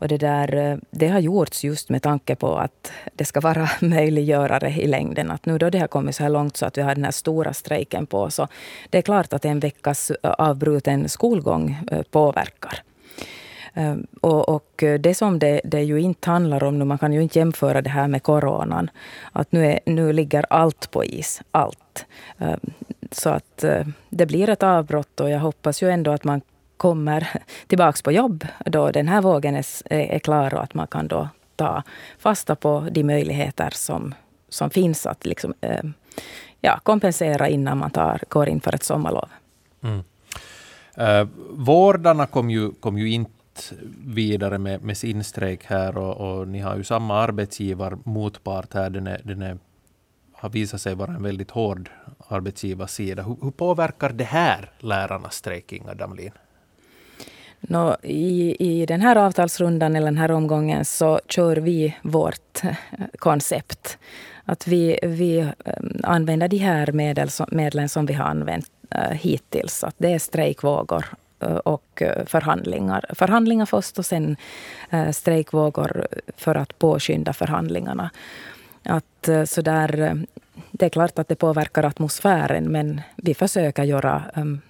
och 0.00 0.08
det, 0.08 0.16
där, 0.16 0.54
eh, 0.54 0.78
det 0.90 1.08
har 1.08 1.18
gjorts 1.18 1.64
just 1.64 1.88
med 1.88 2.02
tanke 2.02 2.36
på 2.36 2.56
att 2.56 2.92
det 3.14 3.24
ska 3.24 3.40
vara 3.40 3.70
möjliggörare 3.80 4.70
i 4.70 4.86
längden. 4.86 5.30
Att 5.30 5.46
nu 5.46 5.58
då 5.58 5.70
det 5.70 5.78
har 5.78 5.88
kommit 5.88 6.16
så 6.16 6.22
här 6.22 6.30
långt 6.30 6.56
så 6.56 6.66
att 6.66 6.78
vi 6.78 6.82
har 6.82 6.94
den 6.94 7.04
här 7.04 7.10
stora 7.10 7.52
strejken 7.52 8.06
på 8.06 8.30
så 8.30 8.48
det 8.90 8.98
är 8.98 9.02
klart 9.02 9.32
att 9.32 9.44
en 9.44 9.60
veckas 9.60 10.10
eh, 10.10 10.30
avbruten 10.30 11.08
skolgång 11.08 11.78
eh, 11.90 12.02
påverkar. 12.02 12.82
Och, 14.20 14.48
och, 14.48 14.84
det 15.00 15.14
som 15.14 15.38
det, 15.38 15.60
det 15.64 15.82
ju 15.82 16.00
inte 16.00 16.30
handlar 16.30 16.64
om 16.64 16.78
nu, 16.78 16.84
man 16.84 16.98
kan 16.98 17.12
ju 17.12 17.22
inte 17.22 17.38
jämföra 17.38 17.82
det 17.82 17.90
här 17.90 18.08
med 18.08 18.22
coronan. 18.22 18.90
Att 19.32 19.52
nu, 19.52 19.66
är, 19.66 19.80
nu 19.86 20.12
ligger 20.12 20.46
allt 20.50 20.90
på 20.90 21.04
is, 21.04 21.42
allt. 21.50 22.06
Så 23.10 23.30
att 23.30 23.64
det 24.08 24.26
blir 24.26 24.48
ett 24.48 24.62
avbrott 24.62 25.20
och 25.20 25.30
jag 25.30 25.38
hoppas 25.38 25.82
ju 25.82 25.90
ändå 25.90 26.10
att 26.10 26.24
man 26.24 26.40
kommer 26.80 27.28
tillbaka 27.66 27.98
på 28.04 28.12
jobb 28.12 28.46
då 28.66 28.90
den 28.90 29.08
här 29.08 29.22
vågen 29.22 29.56
är, 29.56 29.64
är 29.90 30.18
klar 30.18 30.54
och 30.54 30.62
att 30.62 30.74
man 30.74 30.86
kan 30.86 31.08
då 31.08 31.28
ta 31.56 31.82
fasta 32.18 32.56
på 32.56 32.88
de 32.90 33.04
möjligheter 33.04 33.70
som, 33.70 34.14
som 34.48 34.70
finns 34.70 35.06
att 35.06 35.26
liksom, 35.26 35.54
eh, 35.60 35.84
ja, 36.60 36.80
kompensera 36.82 37.48
innan 37.48 37.78
man 37.78 37.90
tar, 37.90 38.20
går 38.28 38.48
in 38.48 38.60
för 38.60 38.74
ett 38.74 38.82
sommarlov. 38.82 39.28
Mm. 39.82 40.02
Eh, 40.94 41.28
vårdarna 41.50 42.26
kom 42.26 42.50
ju, 42.50 42.72
kom 42.72 42.98
ju 42.98 43.10
inte 43.10 43.62
vidare 44.04 44.58
med, 44.58 44.82
med 44.82 44.96
sin 44.96 45.24
strejk 45.24 45.64
här 45.64 45.98
och, 45.98 46.38
och, 46.38 46.48
ni 46.48 46.60
har 46.60 46.76
ju 46.76 46.84
samma 46.84 47.14
arbetsgivarmotpart 47.20 48.74
här. 48.74 48.90
Den, 48.90 49.06
är, 49.06 49.20
den 49.24 49.42
är, 49.42 49.58
har 50.32 50.48
visat 50.48 50.80
sig 50.80 50.94
vara 50.94 51.12
en 51.12 51.22
väldigt 51.22 51.50
hård 51.50 51.90
arbetsgivarsida. 52.28 53.22
Hur, 53.22 53.36
hur 53.42 53.50
påverkar 53.50 54.12
det 54.12 54.24
här 54.24 54.72
lärarnas 54.78 55.34
strejk, 55.34 55.72
Inga 55.72 55.94
Damlin? 55.94 56.32
Nå, 57.60 57.96
i, 58.02 58.56
I 58.58 58.86
den 58.86 59.00
här 59.00 59.16
avtalsrundan 59.16 59.96
eller 59.96 60.06
den 60.06 60.18
här 60.18 60.30
omgången 60.30 60.84
så 60.84 61.20
kör 61.28 61.56
vi 61.56 61.96
vårt 62.02 62.60
koncept. 63.18 63.98
Att 64.44 64.66
vi, 64.66 64.98
vi 65.02 65.38
ehm, 65.40 66.00
använder 66.02 66.48
de 66.48 66.56
här 66.56 66.92
medel, 66.92 67.28
medlen 67.48 67.88
som 67.88 68.06
vi 68.06 68.14
har 68.14 68.24
använt 68.24 68.70
eh, 68.90 69.10
hittills. 69.10 69.84
Att 69.84 69.94
det 69.98 70.12
är 70.12 70.18
strejkvågor 70.18 71.04
eh, 71.40 71.56
och 71.56 72.02
eh, 72.02 72.24
förhandlingar. 72.26 73.04
Förhandlingar 73.14 73.66
först 73.66 73.98
och 73.98 74.06
sen 74.06 74.36
strejkvågor 75.12 76.06
för 76.36 76.54
att 76.54 76.78
påskynda 76.78 77.32
förhandlingarna. 77.32 78.10
Att 78.82 79.28
så 79.44 79.62
där, 79.62 80.18
det 80.70 80.86
är 80.86 80.90
klart 80.90 81.18
att 81.18 81.28
det 81.28 81.34
påverkar 81.34 81.84
atmosfären 81.84 82.72
men 82.72 83.00
vi 83.16 83.34
försöker 83.34 83.82
göra 83.84 84.22
ehm, 84.34 84.60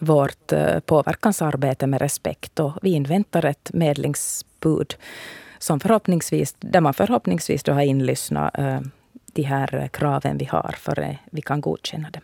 vårt 0.00 0.52
påverkansarbete 0.86 1.86
med 1.86 2.00
respekt 2.00 2.60
och 2.60 2.72
vi 2.82 2.90
inväntar 2.90 3.44
ett 3.44 3.70
medlingsbud 3.72 4.94
som 5.58 5.80
förhoppningsvis, 5.80 6.54
där 6.60 6.80
man 6.80 6.94
förhoppningsvis 6.94 7.62
då 7.62 7.72
har 7.72 7.80
inlyssnat 7.82 8.54
de 9.32 9.42
här 9.42 9.88
kraven 9.92 10.38
vi 10.38 10.44
har 10.44 10.74
för 10.78 11.18
vi 11.30 11.42
kan 11.42 11.60
godkänna 11.60 12.10
det. 12.10 12.20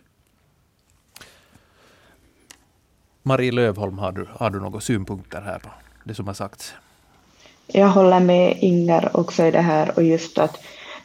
Marie 3.23 3.51
Lövholm, 3.51 3.97
har 3.97 4.11
du, 4.11 4.27
har 4.31 4.49
du 4.49 4.59
några 4.59 4.79
synpunkter 4.79 5.41
här 5.41 5.59
på 5.59 5.69
det 6.03 6.13
som 6.13 6.27
har 6.27 6.33
sagts? 6.33 6.73
Jag 7.67 7.87
håller 7.87 8.19
med 8.19 8.57
Inger 8.59 9.17
också 9.17 9.43
i 9.43 9.51
det 9.51 9.61
här 9.61 9.91
och 9.95 10.03
just 10.03 10.37
att 10.37 10.63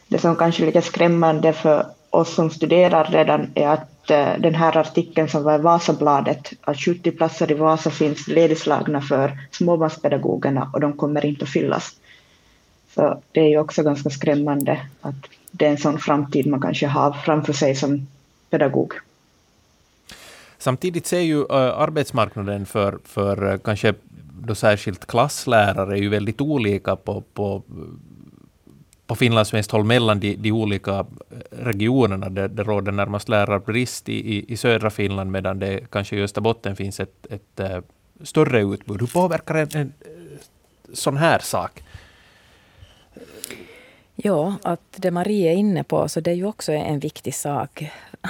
det 0.09 0.19
som 0.19 0.37
kanske 0.37 0.63
är 0.63 0.67
lite 0.67 0.83
skrämmande 0.83 1.53
för 1.53 1.87
oss 2.13 2.35
som 2.35 2.51
studerar 2.51 3.05
redan 3.05 3.51
är 3.55 3.69
att 3.69 4.11
eh, 4.11 4.39
den 4.39 4.55
här 4.55 4.77
artikeln 4.77 5.29
som 5.29 5.43
var 5.43 5.59
i 5.59 5.63
Vasabladet, 5.63 6.53
att 6.61 6.81
70 6.81 7.11
platser 7.11 7.51
i 7.51 7.55
Vasa 7.55 7.91
finns 7.91 8.29
ledigslagna 8.29 9.01
för 9.01 9.39
småbarnspedagogerna 9.51 10.71
och 10.73 10.81
de 10.81 10.93
kommer 10.93 11.25
inte 11.27 11.45
att 11.45 11.51
fyllas. 11.51 11.97
Så 12.95 13.23
det 13.33 13.41
är 13.41 13.49
ju 13.49 13.59
också 13.59 13.83
ganska 13.83 14.11
skrämmande 14.11 14.81
att 15.01 15.15
det 15.51 15.67
är 15.67 15.71
en 15.71 15.79
sån 15.79 15.99
framtid 15.99 16.47
man 16.47 16.61
kanske 16.61 16.87
har 16.87 17.13
framför 17.13 17.53
sig 17.53 17.75
som 17.75 18.07
pedagog. 18.51 18.93
Samtidigt 20.59 21.07
ser 21.07 21.21
ju 21.21 21.41
eh, 21.41 21.79
arbetsmarknaden 21.79 22.67
för, 22.67 22.99
för 23.05 23.53
eh, 23.53 23.59
kanske 23.59 23.95
då 24.41 24.55
särskilt 24.55 25.07
klasslärare 25.07 25.99
ju 25.99 26.09
väldigt 26.09 26.41
olika 26.41 26.97
på, 26.97 27.21
på, 27.35 27.63
på 29.13 29.17
finlandssvenskt 29.17 29.73
håll 29.73 29.85
mellan 29.85 30.21
de, 30.21 30.37
de 30.37 30.53
olika 30.53 30.91
eh, 30.91 31.05
regionerna. 31.51 32.29
Det, 32.31 32.49
det 32.49 32.63
råder 32.63 32.93
närmast 32.93 33.29
lärarbrist 33.29 34.09
i, 34.09 34.37
i, 34.37 34.53
i 34.53 34.57
södra 34.57 34.91
Finland 34.91 35.31
medan 35.31 35.59
det 35.59 35.91
kanske 35.91 36.17
i 36.17 36.23
Österbotten 36.23 36.77
finns 36.77 37.01
ett, 37.01 37.27
ett 37.31 37.61
eh, 37.61 37.79
större 38.23 38.61
utbud. 38.61 39.01
Hur 39.01 39.07
påverkar 39.07 39.55
en, 39.55 39.69
en 39.75 39.93
eh, 40.01 40.39
sån 40.93 41.17
här 41.17 41.39
sak? 41.39 41.83
Ja, 44.17 44.55
att 44.63 44.97
det 44.97 45.11
Marie 45.11 45.53
är 45.53 45.57
inne 45.57 45.85
på, 45.85 46.09
så 46.09 46.21
det 46.21 46.31
är 46.31 46.35
ju 46.35 46.47
också 46.47 46.73
en 46.73 46.99
viktig 46.99 47.35
sak 47.35 47.85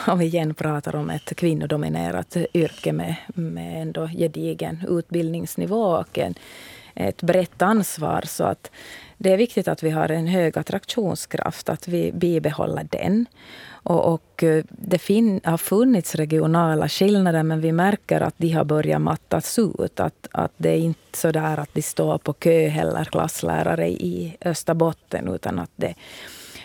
om 0.06 0.18
vi 0.18 0.24
igen 0.24 0.54
pratar 0.54 0.96
om 0.96 1.10
ett 1.10 1.36
kvinnodominerat 1.36 2.36
yrke 2.54 2.92
med, 2.92 3.14
med 3.34 3.82
ändå 3.82 4.08
gedigen 4.08 4.84
utbildningsnivå 4.88 5.82
och 5.82 6.18
en, 6.18 6.34
ett 6.94 7.22
brett 7.22 7.62
ansvar. 7.62 8.22
Så 8.26 8.44
att 8.44 8.70
det 9.18 9.32
är 9.32 9.36
viktigt 9.36 9.68
att 9.68 9.82
vi 9.82 9.90
har 9.90 10.08
en 10.08 10.26
hög 10.26 10.58
attraktionskraft, 10.58 11.68
att 11.68 11.88
vi 11.88 12.12
bibehåller 12.12 12.86
den. 12.90 13.26
Och, 13.84 14.12
och 14.12 14.42
eh, 14.42 14.64
det 14.68 14.98
fin, 14.98 15.40
har 15.44 15.58
funnits 15.58 16.14
regionala 16.14 16.88
skillnader 16.88 17.42
men 17.42 17.60
vi 17.60 17.72
märker 17.72 18.20
att 18.20 18.34
de 18.36 18.50
har 18.50 18.64
börjat 18.64 19.00
mattas 19.00 19.58
ut. 19.58 20.00
Att, 20.00 20.28
att 20.32 20.52
det 20.56 20.70
är 20.70 20.78
inte 20.78 21.18
så 21.18 21.30
där 21.30 21.58
att 21.58 21.74
de 21.74 21.82
står 21.82 22.18
på 22.18 22.32
kö 22.32 22.68
heller, 22.68 23.04
klasslärare 23.04 23.88
i 23.88 24.36
Österbotten, 24.44 25.28
utan 25.28 25.58
att 25.58 25.70
det 25.76 25.94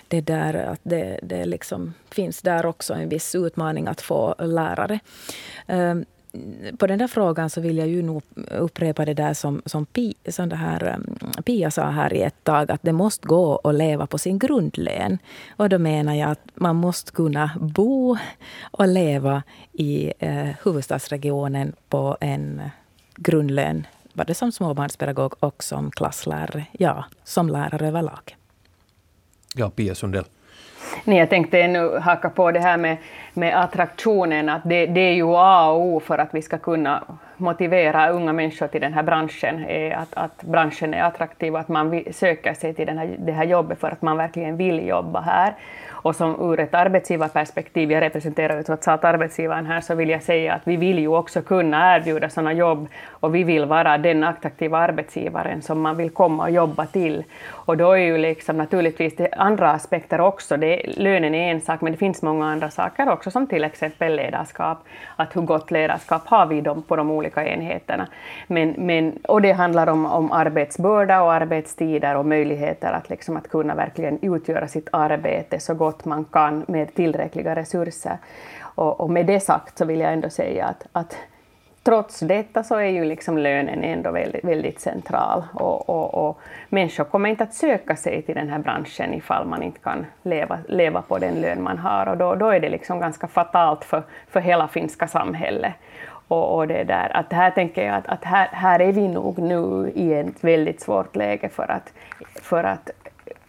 det 0.08 0.22
där 0.22 0.54
att 0.54 0.80
det, 0.84 1.20
det 1.24 1.46
liksom 1.46 1.94
finns 2.12 2.42
där 2.42 2.66
också 2.66 2.94
en 2.94 3.10
viss 3.10 3.36
utmaning 3.36 3.88
att 3.88 4.02
få 4.02 4.36
lärare. 4.40 5.00
Ehm, 5.68 6.06
på 6.78 6.88
den 6.88 7.00
där 7.00 7.08
frågan 7.08 7.50
så 7.50 7.62
vill 7.62 7.78
jag 7.78 7.88
ju 7.88 8.02
nog 8.02 8.24
upprepa 8.52 9.06
det 9.06 9.14
där 9.14 9.34
som, 9.34 9.62
som, 9.66 9.86
Pi, 9.86 10.14
som 10.28 10.50
det 10.50 10.56
här, 10.56 10.96
um, 10.96 11.44
Pia 11.44 11.72
sa 11.72 11.90
här 11.90 12.14
i 12.14 12.22
ett 12.22 12.44
tag, 12.44 12.72
att 12.72 12.82
det 12.84 12.94
måste 12.94 13.28
gå 13.28 13.62
att 13.64 13.76
leva 13.76 14.08
på 14.08 14.18
sin 14.18 14.40
grundlön. 14.40 15.18
Och 15.58 15.70
då 15.70 15.80
menar 15.80 16.14
jag 16.14 16.32
att 16.32 16.50
man 16.54 16.76
måste 16.76 17.12
kunna 17.12 17.52
bo 17.60 18.18
och 18.72 18.88
leva 18.88 19.44
i 19.74 20.14
eh, 20.20 20.50
huvudstadsregionen 20.64 21.74
på 21.90 22.18
en 22.22 22.62
grundlön, 23.16 23.88
både 24.14 24.34
som 24.34 24.52
småbarnspedagog 24.52 25.34
och 25.40 25.64
som 25.64 25.92
klasslärare, 25.92 26.66
ja, 26.72 27.06
som 27.24 27.50
lärare 27.50 27.88
överlag. 27.88 28.38
Ja, 29.56 29.70
Pia 29.70 29.96
Sundell. 29.96 30.26
Nej, 31.08 31.18
jag 31.18 31.30
tänkte 31.30 31.62
ännu 31.62 31.98
haka 31.98 32.30
på 32.30 32.52
det 32.52 32.60
här 32.60 32.78
med, 32.78 32.98
med 33.34 33.64
attraktionen, 33.64 34.50
att 34.50 34.62
det, 34.66 34.86
det, 34.86 35.02
är 35.02 35.14
ju 35.14 35.36
A 35.36 35.70
och 35.70 35.82
O 35.82 36.00
för 36.00 36.18
att 36.18 36.30
vi 36.32 36.42
ska 36.42 36.58
kunna 36.58 37.04
motivera 37.38 38.10
unga 38.10 38.34
människor 38.34 38.68
till 38.68 38.82
den 38.82 38.94
här 38.94 39.04
branschen, 39.04 39.66
är 39.66 39.92
att, 39.92 40.14
att 40.14 40.44
branschen 40.44 40.94
är 40.94 41.04
attraktiv 41.04 41.54
och 41.54 41.60
att 41.60 41.68
man 41.68 42.04
söker 42.12 42.54
sig 42.54 42.74
till 42.74 42.88
den 42.88 42.98
här, 42.98 43.16
det 43.20 43.32
här 43.32 43.46
jobbet 43.46 43.80
för 43.80 43.88
att 43.88 44.02
man 44.02 44.18
verkligen 44.18 44.58
vill 44.58 44.88
jobba 44.88 45.22
här. 45.22 45.54
Och 45.90 46.16
som 46.16 46.52
ur 46.52 46.60
ett 46.60 46.74
arbetsgivarperspektiv, 46.74 47.92
jag 47.92 48.02
representerar 48.02 48.58
ju 48.58 48.64
trots 48.64 48.88
allt 48.88 49.04
arbetsgivaren 49.04 49.66
här, 49.66 49.82
så 49.82 49.96
vill 49.96 50.10
jag 50.10 50.24
säga 50.24 50.54
att 50.54 50.62
vi 50.64 50.78
vill 50.78 51.00
ju 51.00 51.08
också 51.08 51.42
kunna 51.42 51.96
erbjuda 51.96 52.30
sådana 52.30 52.54
jobb 52.54 52.88
och 53.20 53.36
vi 53.36 53.44
vill 53.44 53.66
vara 53.66 53.98
den 53.98 54.24
attraktiva 54.24 54.78
arbetsgivaren 54.78 55.62
som 55.62 55.82
man 55.82 55.98
vill 55.98 56.10
komma 56.10 56.44
och 56.44 56.52
jobba 56.52 56.86
till. 56.86 57.24
Och 57.52 57.78
då 57.78 57.92
är 57.92 57.98
ju 57.98 58.18
liksom 58.18 58.58
naturligtvis 58.58 59.16
det 59.16 59.30
andra 59.38 59.72
aspekter 59.72 60.22
också, 60.22 60.58
det, 60.58 60.82
lönen 60.98 61.36
är 61.36 61.52
en 61.52 61.62
sak, 61.62 61.82
men 61.82 61.92
det 61.92 61.98
finns 61.98 62.22
många 62.22 62.46
andra 62.46 62.70
saker 62.70 63.10
också, 63.10 63.32
som 63.32 63.48
till 63.48 63.64
exempel 63.64 64.16
ledarskap. 64.16 64.78
Att 65.16 65.36
hur 65.36 65.42
gott 65.42 65.72
ledarskap 65.72 66.28
har 66.28 66.46
vi 66.46 66.62
dem 66.62 66.84
på 66.84 66.96
de 66.96 67.12
olika 67.12 67.48
enheterna. 67.48 68.08
Men, 68.48 68.76
men, 68.78 69.20
och 69.28 69.42
det 69.42 69.52
handlar 69.52 69.88
om, 69.88 70.06
om 70.06 70.32
arbetsbörda 70.32 71.22
och 71.22 71.34
arbetstider 71.34 72.16
och 72.16 72.26
möjligheter 72.26 72.92
att, 72.92 73.10
liksom, 73.10 73.38
att 73.38 73.50
kunna 73.50 73.76
verkligen 73.76 74.20
utgöra 74.22 74.68
sitt 74.68 74.90
arbete 74.92 75.60
så 75.60 75.74
gott 75.74 76.06
man 76.06 76.26
kan 76.26 76.66
med 76.68 76.94
tillräckliga 76.94 77.56
resurser. 77.56 78.18
Och, 78.62 79.02
och 79.02 79.10
med 79.10 79.26
det 79.26 79.40
sagt 79.40 79.78
så 79.78 79.86
vill 79.86 80.00
jag 80.00 80.14
ändå 80.14 80.30
säga 80.30 80.66
att, 80.66 80.88
att 80.92 81.18
trots 81.88 82.20
detta 82.20 82.64
så 82.64 82.76
är 82.76 82.90
ju 82.90 83.06
liksom 83.06 83.38
lönen 83.38 83.84
ändå 83.84 84.12
väldigt, 84.12 84.44
väldigt 84.44 84.80
central 84.80 85.44
och, 85.54 85.90
och, 85.90 86.28
och, 86.28 86.40
människor 86.70 87.04
kommer 87.04 87.30
inte 87.30 87.44
att 87.44 87.54
söka 87.54 87.96
sig 87.96 88.22
till 88.22 88.36
den 88.36 88.50
här 88.50 88.60
branschen 88.60 89.14
ifall 89.14 89.46
man 89.46 89.64
inte 89.64 89.80
kan 89.80 90.06
leva, 90.24 90.60
leva 90.68 91.02
på 91.02 91.18
den 91.18 91.42
lön 91.42 91.64
man 91.64 91.78
har 91.78 92.08
och 92.08 92.18
då, 92.18 92.36
då 92.36 92.50
är 92.50 92.60
det 92.60 92.70
liksom 92.70 93.00
ganska 93.00 93.28
fatalt 93.28 93.86
för, 93.86 94.04
för 94.30 94.40
hela 94.40 94.68
finska 94.68 95.08
samhället. 95.08 95.74
Och, 96.28 96.56
och 96.56 96.68
det 96.68 96.84
där, 96.84 97.18
att 97.18 97.34
här 97.34 97.52
tänker 97.52 97.86
jag 97.86 97.96
att, 97.96 98.08
att 98.08 98.24
här, 98.24 98.48
här 98.52 98.82
är 98.82 98.92
vi 98.92 99.08
nog 99.08 99.40
nu 99.40 99.92
i 99.96 100.14
ett 100.14 100.44
väldigt 100.44 100.82
svårt 100.82 101.16
läge 101.16 101.50
för 101.50 101.72
att, 101.72 101.94
för 102.42 102.64
att 102.64 102.90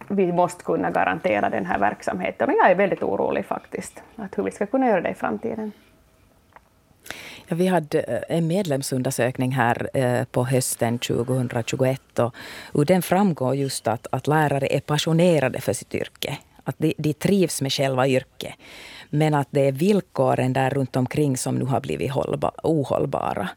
vi 0.07 0.31
måste 0.31 0.63
kunna 0.63 0.91
garantera 0.91 1.49
den 1.49 1.65
här 1.65 1.79
verksamheten 1.79 2.49
och 2.49 2.55
jag 2.55 2.71
är 2.71 2.75
väldigt 2.75 3.03
orolig 3.03 3.45
faktiskt, 3.45 4.03
att 4.15 4.37
hur 4.37 4.43
vi 4.43 4.51
ska 4.51 4.65
kunna 4.65 4.87
göra 4.87 5.01
det 5.01 5.09
i 5.09 5.13
framtiden. 5.13 5.71
Ja, 7.49 7.55
vi 7.55 7.67
hade 7.67 7.99
eh, 7.99 8.37
en 8.37 8.47
medlemsundersökning 8.47 9.51
här 9.51 9.89
eh, 9.93 10.23
på 10.23 10.45
hösten 10.45 10.99
2021 10.99 12.19
och 12.19 12.35
ur 12.73 12.85
den 12.85 13.01
framgår 13.01 13.55
just 13.55 13.87
att, 13.87 14.07
att 14.11 14.27
lärare 14.27 14.67
är 14.67 14.79
passionerade 14.79 15.61
för 15.61 15.73
sitt 15.73 15.95
yrke. 15.95 16.37
Att 16.63 16.75
de, 16.77 16.93
de 16.97 17.13
trivs 17.13 17.61
med 17.61 17.73
själva 17.73 18.07
yrket. 18.07 18.53
Men 19.09 19.33
att 19.33 19.47
det 19.51 19.67
är 19.67 19.71
villkoren 19.71 20.53
där 20.53 20.69
runt 20.69 20.95
omkring 20.95 21.37
som 21.37 21.55
nu 21.55 21.65
har 21.65 21.81
blivit 21.81 22.11
hållba, 22.11 22.51
ohållbara. 22.63 23.49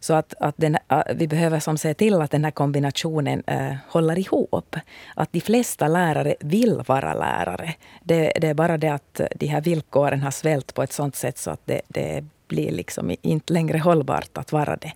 Så 0.00 0.14
att, 0.14 0.34
att 0.40 0.54
den, 0.58 0.74
eh, 0.88 1.02
vi 1.14 1.28
behöver 1.28 1.60
som 1.60 1.78
se 1.78 1.94
till 1.94 2.14
att 2.14 2.30
den 2.30 2.44
här 2.44 2.50
kombinationen 2.50 3.42
äh, 3.46 3.74
håller 3.88 4.18
ihop. 4.18 4.76
Att 5.14 5.32
de 5.32 5.40
flesta 5.40 5.88
lärare 5.88 6.34
vill 6.40 6.82
vara 6.86 7.14
lärare. 7.14 7.74
Det, 8.02 8.32
det, 8.40 8.48
är 8.48 8.54
bara 8.54 8.78
det 8.78 8.88
att 8.88 9.20
de 9.36 9.46
här 9.46 9.60
villkoren 9.60 10.22
har 10.22 10.30
svällt 10.30 10.74
på 10.74 10.82
ett 10.82 10.92
sånt 10.92 11.16
sätt 11.16 11.38
så 11.38 11.50
att 11.50 11.60
det, 11.64 11.80
det 11.88 12.24
blir 12.50 12.70
liksom 12.70 13.16
inte 13.22 13.52
längre 13.52 13.78
hållbart 13.78 14.38
att 14.38 14.52
vara 14.52 14.76
det. 14.76 14.92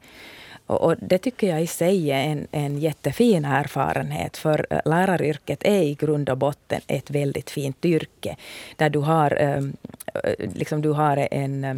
Och, 0.66 0.82
och 0.82 0.96
det 1.00 1.18
tycker 1.18 1.48
jag 1.48 1.62
i 1.62 1.66
sig 1.66 2.10
är 2.10 2.22
en, 2.22 2.46
en 2.50 2.78
jättefin 2.78 3.44
erfarenhet. 3.44 4.36
För 4.36 4.66
eh, 4.70 4.80
läraryrket 4.84 5.64
är 5.64 5.82
i 5.82 5.94
grund 5.94 6.30
och 6.30 6.38
botten 6.38 6.80
ett 6.86 7.10
väldigt 7.10 7.50
fint 7.50 7.84
yrke. 7.84 8.36
Där 8.76 8.90
du 8.90 8.98
har, 8.98 9.36
ehm, 9.40 9.76
eh, 10.24 10.50
liksom 10.54 10.82
du 10.82 10.90
har 10.90 11.28
en 11.30 11.64
eh, 11.64 11.76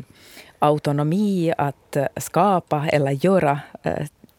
autonomi 0.59 1.53
att 1.59 1.97
skapa 2.17 2.89
eller 2.93 3.11
göra 3.11 3.61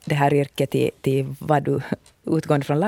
det 0.05 0.15
här 0.15 0.33
yrket 0.33 0.69
till, 0.71 0.91
till 1.01 1.35
vad 1.39 1.63
du, 1.63 1.81
utgående 2.25 2.65
från 2.65 2.79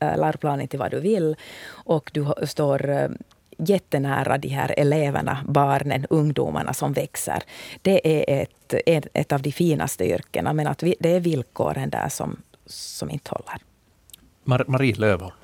läroplanen 0.00 0.68
till 0.68 0.78
vad 0.78 0.90
du 0.90 1.00
vill. 1.00 1.36
Och 1.70 2.10
du 2.14 2.26
står 2.46 3.10
jättenära 3.66 4.38
de 4.38 4.48
här 4.48 4.74
eleverna, 4.76 5.38
barnen, 5.48 6.06
ungdomarna 6.10 6.74
som 6.74 6.92
växer. 6.92 7.42
Det 7.82 8.00
är 8.20 8.42
ett, 8.42 8.74
ett, 8.86 9.06
ett 9.14 9.32
av 9.32 9.42
de 9.42 9.52
finaste 9.52 10.04
yrkena, 10.04 10.52
men 10.52 10.66
att 10.66 10.82
vi, 10.82 10.94
det 11.00 11.16
är 11.16 11.20
villkoren 11.20 11.90
där 11.90 12.08
som, 12.08 12.36
som 12.66 13.10
inte 13.10 13.30
håller. 13.30 13.60
Mar 14.44 14.64
Marie 14.68 14.94
Lövholm. 14.94 15.34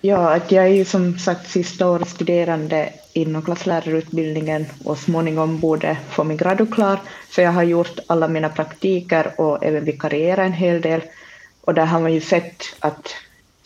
Ja, 0.00 0.34
att 0.34 0.52
jag 0.52 0.64
är 0.64 0.68
ju 0.68 0.84
som 0.84 1.18
sagt 1.18 1.50
sista 1.50 1.90
året 1.90 2.08
studerande 2.08 2.92
inom 3.12 3.42
klasslärarutbildningen 3.42 4.66
och 4.84 4.98
småningom 4.98 5.60
borde 5.60 5.96
få 6.10 6.24
min 6.24 6.36
gradu 6.36 6.66
klar, 6.66 7.00
så 7.30 7.40
jag 7.40 7.52
har 7.52 7.62
gjort 7.62 7.98
alla 8.06 8.28
mina 8.28 8.48
praktiker 8.48 9.40
och 9.40 9.64
även 9.64 9.84
vikarierat 9.84 10.46
en 10.46 10.52
hel 10.52 10.80
del. 10.80 11.00
Och 11.60 11.74
där 11.74 11.86
har 11.86 12.00
man 12.00 12.14
ju 12.14 12.20
sett 12.20 12.62
att 12.80 13.14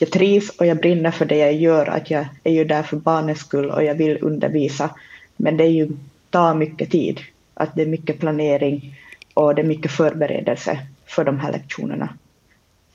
jag 0.01 0.11
trivs 0.11 0.51
och 0.51 0.67
jag 0.67 0.77
brinner 0.77 1.11
för 1.11 1.25
det 1.25 1.37
jag 1.37 1.55
gör, 1.55 1.87
att 1.87 2.11
jag 2.11 2.27
är 2.45 2.53
ju 2.53 2.65
där 2.65 2.83
för 2.83 2.97
barnens 2.97 3.39
skull 3.39 3.71
och 3.71 3.85
jag 3.85 3.95
vill 3.95 4.19
undervisa. 4.23 4.91
Men 5.37 5.57
det 5.57 5.65
är 5.65 5.69
ju, 5.69 5.89
tar 6.31 6.55
mycket 6.55 6.91
tid, 6.91 7.21
att 7.55 7.75
det 7.75 7.83
är 7.83 7.87
mycket 7.87 8.21
planering 8.21 8.99
och 9.35 9.55
det 9.55 9.63
är 9.63 9.67
mycket 9.67 9.91
förberedelse 9.91 10.79
för 11.07 11.25
de 11.25 11.41
här 11.41 11.53
lektionerna. 11.53 12.09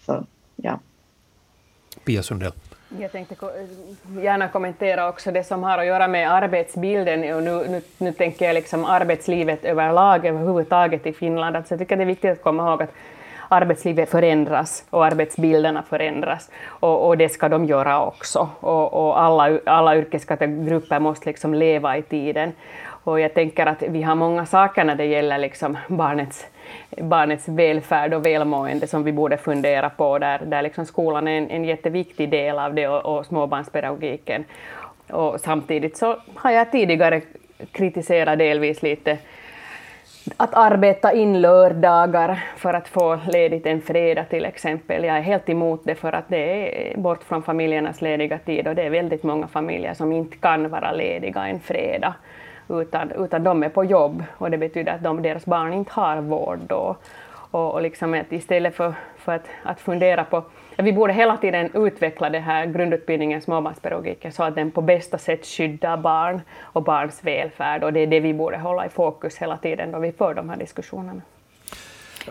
Så, 0.06 0.26
ja. 0.56 0.80
Pia 2.04 2.24
Sundell. 2.24 2.52
Jag 3.00 3.12
tänkte 3.12 3.36
gärna 4.22 4.48
kommentera 4.48 5.10
också 5.10 5.32
det 5.32 5.44
som 5.44 5.64
har 5.64 5.78
att 5.78 5.86
göra 5.86 6.08
med 6.08 6.32
arbetsbilden. 6.32 7.34
Och 7.36 7.44
nu, 7.44 7.68
nu, 7.70 7.82
nu 7.98 8.12
tänker 8.12 8.46
jag 8.46 8.54
liksom 8.54 8.86
arbetslivet 8.86 9.66
överlag, 9.66 10.26
överhuvudtaget 10.26 11.06
i 11.06 11.14
Finland. 11.14 11.56
Alltså 11.56 11.74
jag 11.74 11.80
tycker 11.80 11.96
det 11.96 12.04
är 12.04 12.06
viktigt 12.06 12.32
att 12.32 12.44
komma 12.44 12.70
ihåg 12.70 12.84
att 12.84 12.94
arbetslivet 13.50 14.10
förändras 14.10 14.86
och 14.90 15.06
arbetsbilderna 15.06 15.84
förändras. 15.84 16.52
Och, 16.68 17.08
och 17.08 17.18
det 17.18 17.30
ska 17.30 17.50
de 17.50 17.66
göra 17.66 18.06
också. 18.06 18.50
Och, 18.60 18.94
och 18.94 19.20
alla, 19.20 19.60
alla 19.66 19.98
yrkeskategorier 19.98 21.00
måste 21.00 21.30
liksom 21.30 21.54
leva 21.54 21.98
i 21.98 22.02
tiden. 22.02 22.52
Och 23.06 23.20
jag 23.20 23.34
tänker 23.34 23.66
att 23.66 23.82
vi 23.82 24.02
har 24.02 24.16
många 24.16 24.46
saker 24.46 24.84
när 24.84 24.96
det 24.96 25.06
gäller 25.06 25.38
liksom 25.38 25.78
barnets, 25.88 26.48
barnets 26.98 27.48
välfärd 27.48 28.14
och 28.14 28.26
välmående 28.26 28.88
som 28.88 29.04
vi 29.04 29.12
borde 29.12 29.38
fundera 29.38 29.90
på, 29.90 30.20
där, 30.20 30.40
där 30.46 30.62
liksom 30.62 30.86
skolan 30.86 31.28
är 31.28 31.38
en, 31.38 31.50
en 31.50 31.66
jätteviktig 31.66 32.30
del 32.30 32.60
av 32.60 32.74
det 32.74 32.88
och, 32.88 33.18
och 33.18 33.26
småbarnspedagogiken. 33.26 34.44
Och 35.10 35.40
samtidigt 35.40 35.98
så 35.98 36.18
har 36.36 36.52
jag 36.52 36.72
tidigare 36.72 37.22
kritiserat 37.72 38.40
delvis 38.40 38.82
lite 38.82 39.18
att 40.38 40.54
arbeta 40.54 41.14
in 41.14 41.42
lördagar 41.42 42.44
för 42.58 42.74
att 42.74 42.88
få 42.88 43.20
ledigt 43.28 43.66
en 43.66 43.82
fredag 43.82 44.24
till 44.24 44.46
exempel. 44.46 45.04
Jag 45.04 45.18
är 45.18 45.22
helt 45.22 45.50
emot 45.50 45.82
det 45.84 45.96
för 45.96 46.14
att 46.14 46.30
det 46.30 46.94
är 46.94 46.98
bort 46.98 47.24
från 47.24 47.44
familjernas 47.44 48.02
lediga 48.02 48.38
tid 48.38 48.68
och 48.68 48.76
det 48.76 48.84
är 48.84 48.90
väldigt 48.90 49.24
många 49.24 49.48
familjer 49.48 49.94
som 49.94 50.12
inte 50.12 50.38
kan 50.38 50.70
vara 50.70 50.92
lediga 50.92 51.48
en 51.48 51.60
fredag 51.60 52.14
utan, 52.70 53.12
utan 53.12 53.44
de 53.44 53.64
är 53.64 53.70
på 53.70 53.84
jobb 53.84 54.24
och 54.38 54.52
det 54.52 54.58
betyder 54.58 54.92
att 54.92 55.04
de, 55.04 55.22
deras 55.22 55.46
barn 55.46 55.74
inte 55.74 55.92
har 55.94 56.18
vård 56.18 56.60
då. 56.68 56.96
Och, 57.52 57.74
och 57.74 57.82
liksom 57.82 58.14
att 58.14 58.32
istället 58.32 58.76
för, 58.76 58.94
för 59.18 59.32
att, 59.32 59.46
att 59.64 59.80
fundera 59.80 60.24
på 60.24 60.44
vi 60.84 60.94
borde 60.94 61.14
hela 61.14 61.38
tiden 61.38 61.70
utveckla 61.74 62.30
den 62.30 62.44
här 62.44 62.66
grundutbildningen 62.66 63.42
småbarnspedagogiken 63.42 64.32
så 64.32 64.44
att 64.44 64.56
den 64.56 64.72
på 64.72 64.82
bästa 64.82 65.18
sätt 65.18 65.46
skyddar 65.46 65.98
barn 65.98 66.42
och 66.62 66.84
barns 66.84 67.24
välfärd 67.24 67.84
och 67.84 67.94
det 67.94 68.00
är 68.00 68.08
det 68.08 68.20
vi 68.20 68.34
borde 68.34 68.58
hålla 68.58 68.86
i 68.86 68.90
fokus 68.90 69.38
hela 69.38 69.58
tiden 69.58 69.92
då 69.92 70.00
vi 70.00 70.12
för 70.12 70.34
de 70.34 70.50
här 70.50 70.58
diskussionerna. 70.58 71.22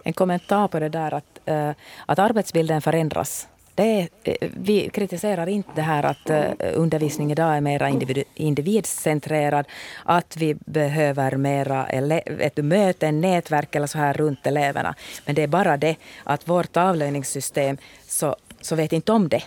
En 0.04 0.12
kommentar 0.12 0.68
på 0.68 0.78
det 0.78 0.88
där 0.88 1.14
att, 1.14 1.40
eh, 1.44 1.70
att 2.06 2.18
arbetsbilden 2.18 2.82
förändras 2.82 3.48
det 3.74 3.82
är, 4.00 4.08
eh, 4.24 4.48
vi 4.56 4.88
kritiserar 4.88 5.46
inte 5.46 5.70
det 5.74 5.82
här 5.82 6.02
att 6.02 6.30
eh, 6.30 6.50
undervisning 6.74 7.32
idag 7.32 7.56
är 7.56 7.60
mer 7.60 7.88
individ, 7.88 8.24
individcentrerad. 8.34 9.66
Att 10.04 10.36
vi 10.36 10.54
behöver 10.54 11.36
mera 11.36 11.86
ett 11.86 12.56
möte, 12.56 13.12
nätverk 13.12 13.74
eller 13.74 13.86
så 13.86 13.98
här 13.98 14.14
runt 14.14 14.46
eleverna. 14.46 14.94
Men 15.26 15.34
det 15.34 15.42
är 15.42 15.46
bara 15.46 15.76
det 15.76 15.96
att 16.24 16.48
vårt 16.48 16.76
avlöningssystem 16.76 17.76
så, 18.06 18.36
så 18.60 18.76
vet 18.76 18.92
inte 18.92 19.12
om 19.12 19.28
det. 19.28 19.42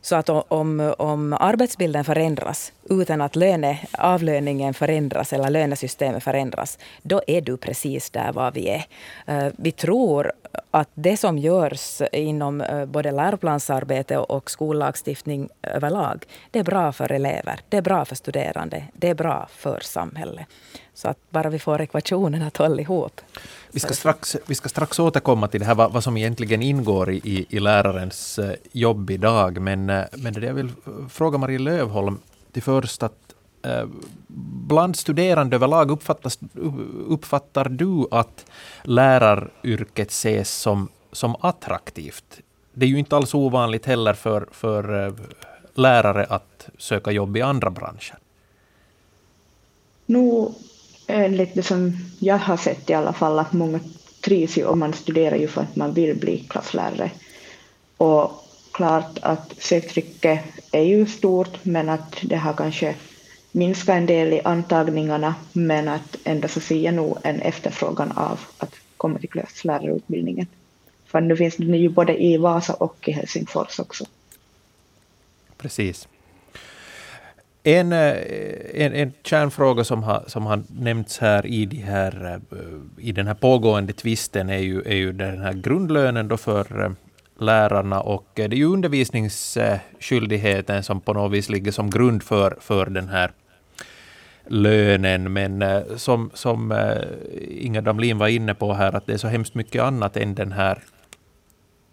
Så 0.00 0.16
att 0.16 0.28
om, 0.28 0.94
om 0.98 1.32
arbetsbilden 1.32 2.04
förändras 2.04 2.72
utan 2.90 3.20
att 3.20 3.36
löne, 3.36 3.78
avlöningen 3.98 4.74
förändras 4.74 5.32
eller 5.32 5.50
lönesystemet 5.50 6.24
förändras, 6.24 6.78
då 7.02 7.22
är 7.26 7.40
du 7.40 7.56
precis 7.56 8.10
där 8.10 8.32
var 8.32 8.50
vi 8.50 8.68
är. 8.68 8.84
Eh, 9.26 9.52
vi 9.56 9.72
tror 9.72 10.32
att 10.70 10.88
det 10.94 11.16
som 11.16 11.38
görs 11.38 12.02
inom 12.12 12.60
eh, 12.60 12.84
både 12.84 13.10
läroplansarbete 13.10 14.18
och 14.18 14.50
skollagstiftning 14.50 15.48
överlag, 15.62 16.24
det 16.50 16.58
är 16.58 16.64
bra 16.64 16.92
för 16.92 17.12
elever, 17.12 17.60
det 17.68 17.76
är 17.76 17.82
bra 17.82 18.04
för 18.04 18.14
studerande, 18.14 18.84
det 18.92 19.08
är 19.08 19.14
bra 19.14 19.48
för 19.50 19.80
samhället. 19.80 20.46
Så 20.98 21.08
att 21.08 21.18
bara 21.30 21.50
vi 21.50 21.58
får 21.58 21.80
ekvationen 21.80 22.42
att 22.42 22.56
hålla 22.56 22.82
ihop. 22.82 23.20
Vi 23.70 23.80
ska 23.80 23.94
strax, 23.94 24.36
vi 24.46 24.54
ska 24.54 24.68
strax 24.68 24.98
återkomma 24.98 25.48
till 25.48 25.60
det 25.60 25.66
här, 25.66 25.74
vad, 25.74 25.92
vad 25.92 26.04
som 26.04 26.16
egentligen 26.16 26.62
ingår 26.62 27.10
i, 27.10 27.46
i 27.48 27.60
lärarens 27.60 28.38
eh, 28.38 28.54
jobb 28.72 29.10
idag. 29.10 29.60
Men, 29.60 29.90
eh, 29.90 30.04
men 30.12 30.32
det 30.32 30.46
jag 30.46 30.54
vill 30.54 30.72
fråga 31.10 31.38
Marie 31.38 31.58
Lövholm 31.58 32.18
till 32.52 32.62
först 32.62 33.02
att 33.02 33.34
eh, 33.62 33.86
bland 34.68 34.96
studerande 34.96 35.56
överlag 35.56 35.90
uppfattas, 35.90 36.38
uppfattar 37.06 37.68
du 37.68 38.06
att 38.10 38.44
läraryrket 38.82 40.10
ses 40.10 40.50
som, 40.50 40.88
som 41.12 41.36
attraktivt? 41.40 42.40
Det 42.72 42.86
är 42.86 42.90
ju 42.90 42.98
inte 42.98 43.16
alls 43.16 43.34
ovanligt 43.34 43.86
heller 43.86 44.14
för, 44.14 44.48
för 44.52 45.12
lärare 45.74 46.24
att 46.24 46.68
söka 46.78 47.10
jobb 47.10 47.36
i 47.36 47.42
andra 47.42 47.70
branscher. 47.70 48.18
Nu 50.06 50.48
Eh, 51.08 51.24
enligt 51.24 51.54
det 51.54 51.62
som 51.62 51.96
jag 52.18 52.38
har 52.38 52.56
sett 52.56 52.90
i 52.90 52.94
alla 52.94 53.12
fall, 53.12 53.38
att 53.38 53.52
många 53.52 53.80
trivs 54.20 54.58
ju 54.58 54.64
och 54.64 54.78
man 54.78 54.92
studerar 54.92 55.36
ju 55.36 55.48
för 55.48 55.60
att 55.60 55.76
man 55.76 55.92
vill 55.92 56.16
bli 56.16 56.38
klasslärare. 56.38 57.10
Och 57.96 58.44
klart 58.72 59.18
att 59.22 59.54
söktrycket 59.58 60.40
är 60.72 60.82
ju 60.82 61.06
stort, 61.06 61.64
men 61.64 61.88
att 61.88 62.16
det 62.22 62.36
har 62.36 62.52
kanske 62.52 62.94
minskat 63.52 63.96
en 63.96 64.06
del 64.06 64.32
i 64.32 64.40
antagningarna, 64.44 65.34
men 65.52 65.88
att 65.88 66.16
ändå 66.24 66.48
så 66.48 66.60
ser 66.60 66.80
jag 66.80 66.94
nog 66.94 67.18
en 67.22 67.40
efterfrågan 67.40 68.12
av 68.12 68.40
att 68.58 68.74
komma 68.96 69.18
till 69.18 69.30
klasslärarutbildningen. 69.30 70.46
För 71.06 71.20
nu 71.20 71.36
finns 71.36 71.56
den 71.56 71.74
ju 71.74 71.88
både 71.88 72.22
i 72.22 72.36
Vasa 72.36 72.74
och 72.74 73.08
i 73.08 73.12
Helsingfors 73.12 73.78
också. 73.78 74.04
Precis. 75.56 76.08
En, 77.68 77.92
eh, 77.92 78.16
en, 78.74 78.94
en 78.94 79.12
kärnfråga 79.24 79.84
som 79.84 80.02
har, 80.02 80.24
som 80.26 80.46
har 80.46 80.62
nämnts 80.68 81.18
här 81.18 81.46
i, 81.46 81.66
de 81.66 81.76
här 81.76 82.40
eh, 82.52 82.58
i 82.98 83.12
den 83.12 83.26
här 83.26 83.34
pågående 83.34 83.92
tvisten 83.92 84.50
är 84.50 84.58
ju, 84.58 84.82
är 84.82 84.94
ju 84.94 85.12
den 85.12 85.38
här 85.38 85.52
grundlönen 85.52 86.28
då 86.28 86.36
för 86.36 86.84
eh, 86.84 86.90
lärarna 87.38 88.00
och 88.00 88.26
det 88.34 88.42
är 88.42 88.54
ju 88.54 88.64
undervisningsskyldigheten 88.64 90.82
som 90.82 91.00
på 91.00 91.12
något 91.12 91.32
vis 91.32 91.48
ligger 91.48 91.72
som 91.72 91.90
grund 91.90 92.22
för, 92.22 92.56
för 92.60 92.86
den 92.86 93.08
här 93.08 93.30
lönen. 94.46 95.32
Men 95.32 95.64
som, 95.96 96.30
som 96.34 96.74
Inga 97.48 97.80
Damlin 97.80 98.18
var 98.18 98.28
inne 98.28 98.54
på 98.54 98.74
här, 98.74 98.96
att 98.96 99.06
det 99.06 99.12
är 99.12 99.18
så 99.18 99.28
hemskt 99.28 99.54
mycket 99.54 99.82
annat 99.82 100.16
än 100.16 100.34
den 100.34 100.52
här 100.52 100.82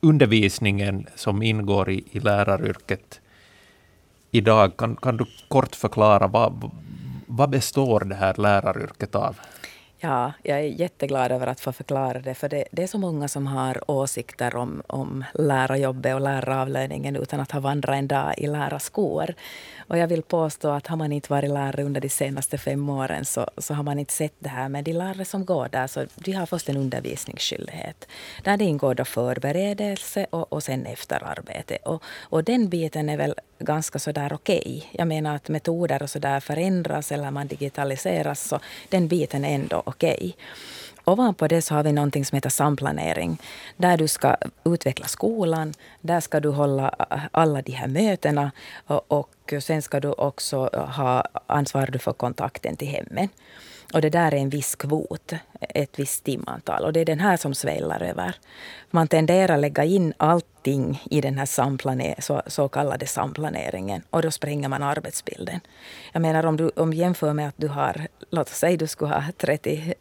undervisningen 0.02 1.08
som 1.16 1.42
ingår 1.42 1.90
i, 1.90 2.04
i 2.12 2.20
läraryrket 2.20 3.22
idag. 4.38 4.78
Kan, 4.78 4.96
kan 4.96 5.18
du 5.18 5.26
kort 5.48 5.76
förklara 5.76 6.28
vad, 6.28 6.72
vad 7.28 7.50
består 7.50 8.00
det 8.00 8.16
här 8.16 8.34
läraryrket 8.38 9.16
av? 9.16 9.36
Ja, 10.06 10.34
jag 10.44 10.60
är 10.60 10.64
jätteglad 10.64 11.32
över 11.32 11.48
att 11.48 11.60
få 11.60 11.72
förklara 11.72 12.20
det, 12.20 12.34
för 12.34 12.50
det, 12.50 12.66
det, 12.72 12.84
är 12.84 12.88
så 12.88 12.98
många 12.98 13.28
som 13.28 13.48
har 13.48 13.92
åsikter 13.92 14.56
om, 14.56 14.84
om 14.88 15.24
lärarjobbet 15.34 16.16
och 16.16 16.22
läraravlöningen 16.22 17.16
utan 17.16 17.40
att 17.40 17.52
ha 17.52 17.60
vandrat 17.60 17.96
en 17.96 18.08
dag 18.08 18.34
i 18.38 18.48
lärarskor. 18.48 19.34
Och 19.88 19.98
jag 19.98 20.08
vill 20.08 20.24
påstå 20.24 20.70
att 20.70 20.88
har 20.88 20.98
man 20.98 21.12
inte 21.12 21.34
varit 21.34 21.50
lärare 21.50 21.84
under 21.84 22.02
de 22.02 22.10
senaste 22.10 22.58
fem 22.58 22.90
åren 22.90 23.26
så, 23.26 23.50
så 23.58 23.74
har 23.74 23.84
man 23.84 24.00
inte 24.00 24.14
sett 24.14 24.34
det 24.40 24.50
här. 24.50 24.70
Men 24.70 24.84
de 24.84 24.94
lärare 24.94 25.26
som 25.26 25.46
går 25.46 25.70
där, 25.72 25.88
så 25.88 26.06
de 26.16 26.32
har 26.32 26.46
först 26.46 26.70
en 26.70 26.78
undervisningsskyldighet. 26.78 28.08
Där 28.44 28.58
det 28.58 28.66
ingår 28.66 28.96
då 28.96 29.06
förberedelse 29.06 30.28
och, 30.30 30.54
och 30.54 30.64
sen 30.64 30.86
efterarbete. 30.86 31.78
Och, 31.84 32.04
och 32.20 32.44
den 32.44 32.70
biten 32.70 33.10
är 33.10 33.18
väl 33.18 33.36
ganska 33.60 34.00
sådär 34.00 34.34
okej. 34.34 34.60
Okay. 34.60 34.82
Jag 34.92 35.08
menar 35.08 35.36
att 35.36 35.50
metoder 35.50 36.04
och 36.04 36.10
sådär 36.10 36.40
förändras 36.40 37.12
eller 37.12 37.32
man 37.32 37.48
digitaliseras, 37.48 38.48
så 38.48 38.60
den 38.90 39.08
biten 39.08 39.46
är 39.46 39.56
ändå 39.56 39.84
okej. 39.86 39.95
Okay. 39.96 40.34
Ovanpå 41.06 41.48
det 41.48 41.62
så 41.62 41.76
har 41.76 41.84
vi 41.84 41.92
någonting 41.92 42.26
som 42.26 42.36
heter 42.36 42.50
samplanering. 42.50 43.42
Där 43.78 43.98
du 43.98 44.08
ska 44.08 44.36
utveckla 44.64 45.08
skolan, 45.08 45.74
där 46.02 46.20
ska 46.20 46.40
du 46.40 46.50
hålla 46.50 46.96
äh, 47.12 47.20
alla 47.32 47.62
de 47.62 47.72
här 47.72 47.88
mötena 47.88 48.52
och, 48.88 49.12
och 49.12 49.54
sen 49.62 49.82
ska 49.82 50.00
du 50.00 50.12
också 50.12 50.58
ha 50.74 51.24
ansvar 51.48 51.98
för 52.00 52.14
kontakten 52.14 52.76
till 52.76 52.88
hemmen. 52.88 53.30
Och 53.94 54.02
det 54.02 54.10
där 54.10 54.34
är 54.34 54.38
en 54.38 54.50
viss 54.50 54.76
kvot, 54.76 55.34
ett 55.60 56.00
visst 56.00 56.24
timantal. 56.24 56.84
Och 56.84 56.94
det 56.94 57.00
är 57.00 57.06
den 57.06 57.20
här 57.20 57.38
som 57.38 57.56
sväller 57.56 58.04
över. 58.04 58.36
Man 58.92 59.08
tenderar 59.08 59.54
att 59.54 59.62
lägga 59.62 59.84
in 59.84 60.14
allting 60.18 61.04
i 61.12 61.22
den 61.22 61.38
här 61.38 61.46
samplaner, 61.46 62.16
så, 62.20 62.42
så 62.48 62.68
kallade 62.68 63.08
samplaneringen. 63.08 64.02
Och 64.10 64.22
då 64.22 64.32
spränger 64.32 64.70
man 64.70 64.84
arbetsbilden. 64.84 65.60
Jag 66.12 66.22
menar 66.22 66.46
om 66.46 66.58
du 66.58 66.70
om 66.76 66.94
jämför 66.94 67.34
med 67.34 67.48
att 67.48 67.58
du 67.58 67.68
har, 67.68 68.08
låt 68.30 68.48
oss 68.48 68.58
säga 68.58 68.78
du 68.78 68.88
skulle 68.88 69.14
ha 69.14 69.24
30 69.38 69.94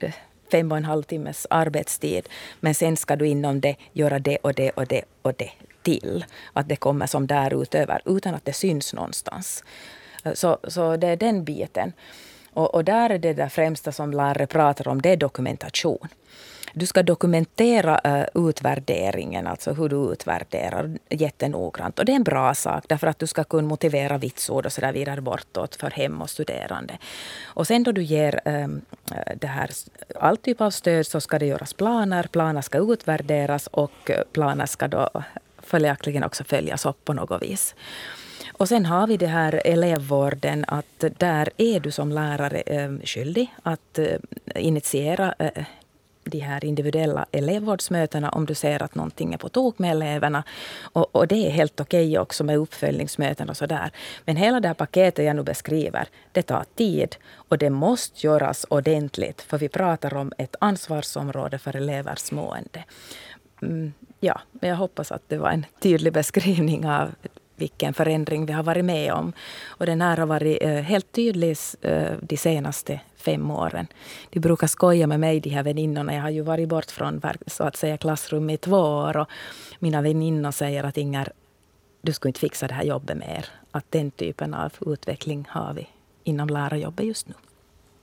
fem 0.52 0.72
och 0.72 0.78
en 0.78 0.84
halv 0.84 1.02
timmes 1.02 1.46
arbetstid. 1.50 2.28
Men 2.60 2.74
sen 2.74 2.96
ska 2.96 3.16
du 3.16 3.26
inom 3.26 3.60
det 3.60 3.76
göra 3.92 4.18
det 4.18 4.36
och 4.36 4.54
det 4.54 4.70
och 4.70 4.86
det 4.86 5.04
och 5.22 5.34
det 5.36 5.50
till. 5.82 6.24
Att 6.52 6.68
det 6.68 6.76
kommer 6.76 7.06
som 7.06 7.26
därutöver 7.26 8.00
utan 8.04 8.34
att 8.34 8.44
det 8.44 8.52
syns 8.52 8.94
någonstans. 8.94 9.64
Så, 10.34 10.58
så 10.68 10.96
det 10.96 11.08
är 11.08 11.16
den 11.16 11.44
biten. 11.44 11.92
Och, 12.54 12.74
och 12.74 12.84
där 12.84 13.10
är 13.10 13.18
det 13.18 13.32
där 13.32 13.48
främsta 13.48 13.92
som 13.92 14.10
lärare 14.10 14.46
pratar 14.46 14.88
om, 14.88 15.02
det 15.02 15.08
är 15.08 15.16
dokumentation. 15.16 16.08
Du 16.76 16.86
ska 16.86 17.02
dokumentera 17.02 18.00
uh, 18.06 18.48
utvärderingen, 18.48 19.46
alltså 19.46 19.72
hur 19.72 19.88
du 19.88 20.12
utvärderar 20.12 20.90
jättenoggrant. 21.10 21.98
Och 21.98 22.04
det 22.04 22.12
är 22.12 22.16
en 22.16 22.24
bra 22.24 22.54
sak, 22.54 22.84
därför 22.88 23.06
att 23.06 23.18
du 23.18 23.26
ska 23.26 23.44
kunna 23.44 23.68
motivera 23.68 24.18
vitsord 24.18 24.66
och 24.66 24.72
så 24.72 24.80
där 24.80 24.92
vidare 24.92 25.20
bortåt 25.20 25.76
för 25.76 25.90
hem 25.90 26.22
och 26.22 26.30
studerande. 26.30 26.98
Och 27.44 27.66
sen 27.66 27.82
då 27.82 27.92
du 27.92 28.02
ger 28.02 28.40
um, 28.44 28.80
det 29.36 29.46
här, 29.46 29.70
all 30.20 30.36
typ 30.36 30.60
av 30.60 30.70
stöd 30.70 31.06
så 31.06 31.20
ska 31.20 31.38
det 31.38 31.46
göras 31.46 31.72
planer. 31.72 32.22
Planer 32.32 32.62
ska 32.62 32.78
utvärderas 32.78 33.66
och 33.66 34.10
eh, 34.10 34.22
planer 34.32 34.66
ska 34.66 34.88
då 34.88 35.08
följaktligen 35.62 36.24
också 36.24 36.44
följas 36.44 36.86
upp 36.86 37.04
på 37.04 37.12
något 37.12 37.42
vis. 37.42 37.74
Och 38.56 38.68
sen 38.68 38.86
har 38.86 39.06
vi 39.06 39.16
det 39.16 39.26
här 39.26 39.62
elevvården, 39.64 40.64
att 40.68 41.04
där 41.18 41.50
är 41.56 41.80
du 41.80 41.90
som 41.90 42.12
lärare 42.12 42.60
eh, 42.60 42.92
skyldig 43.04 43.54
att 43.62 43.98
eh, 43.98 44.18
initiera 44.54 45.34
eh, 45.38 45.64
de 46.24 46.38
här 46.38 46.64
individuella 46.64 47.26
elevvårdsmötena 47.32 48.30
om 48.30 48.46
du 48.46 48.54
ser 48.54 48.82
att 48.82 48.94
någonting 48.94 49.34
är 49.34 49.38
på 49.38 49.48
tok 49.48 49.78
med 49.78 49.90
eleverna. 49.90 50.44
Och, 50.92 51.16
och 51.16 51.28
det 51.28 51.46
är 51.46 51.50
helt 51.50 51.80
okej 51.80 52.08
okay 52.08 52.18
också 52.18 52.44
med 52.44 52.56
uppföljningsmöten 52.56 53.50
och 53.50 53.56
sådär. 53.56 53.90
Men 54.24 54.36
hela 54.36 54.60
det 54.60 54.68
här 54.68 54.74
paketet 54.74 55.24
jag 55.24 55.36
nu 55.36 55.42
beskriver, 55.42 56.08
det 56.32 56.42
tar 56.42 56.64
tid 56.74 57.16
och 57.34 57.58
det 57.58 57.70
måste 57.70 58.26
göras 58.26 58.66
ordentligt 58.68 59.42
för 59.42 59.58
vi 59.58 59.68
pratar 59.68 60.14
om 60.14 60.32
ett 60.38 60.56
ansvarsområde 60.58 61.58
för 61.58 61.76
elevers 61.76 62.32
mående. 62.32 62.84
Mm, 63.62 63.92
ja, 64.20 64.40
men 64.52 64.70
jag 64.70 64.76
hoppas 64.76 65.12
att 65.12 65.22
det 65.28 65.36
var 65.36 65.50
en 65.50 65.66
tydlig 65.80 66.12
beskrivning 66.12 66.86
av 66.86 67.14
vilken 67.56 67.94
förändring 67.94 68.46
vi 68.46 68.52
har 68.52 68.62
varit 68.62 68.84
med 68.84 69.12
om. 69.12 69.32
Och 69.66 69.86
den 69.86 70.00
här 70.00 70.16
har 70.16 70.26
varit 70.26 70.58
eh, 70.60 70.70
helt 70.70 71.12
tydlig 71.12 71.56
eh, 71.80 72.12
de 72.22 72.36
senaste 72.36 73.00
fem 73.16 73.50
åren. 73.50 73.86
De 74.30 74.40
brukar 74.40 74.66
skoja 74.66 75.06
med 75.06 75.20
mig, 75.20 75.40
de 75.40 75.50
här 75.50 75.62
väninnorna. 75.62 76.14
Jag 76.14 76.22
har 76.22 76.30
ju 76.30 76.40
varit 76.40 76.68
bort 76.68 76.90
från 76.90 77.22
så 77.46 77.64
att 77.64 77.76
säga 77.76 77.96
klassrum 77.96 78.50
i 78.50 78.56
två 78.56 78.78
år. 78.78 79.16
Och 79.16 79.28
mina 79.78 80.02
väninnor 80.02 80.50
säger 80.50 80.84
att 80.84 80.96
Inger, 80.96 81.32
du 82.02 82.12
skulle 82.12 82.30
inte 82.30 82.40
fixa 82.40 82.66
det 82.66 82.74
här 82.74 82.84
jobbet 82.84 83.16
mer. 83.16 83.46
Att 83.70 83.84
den 83.90 84.10
typen 84.10 84.54
av 84.54 84.72
utveckling 84.86 85.46
har 85.50 85.74
vi 85.74 85.88
inom 86.24 86.48
lärarjobbet 86.48 87.06
just 87.06 87.28
nu. 87.28 87.34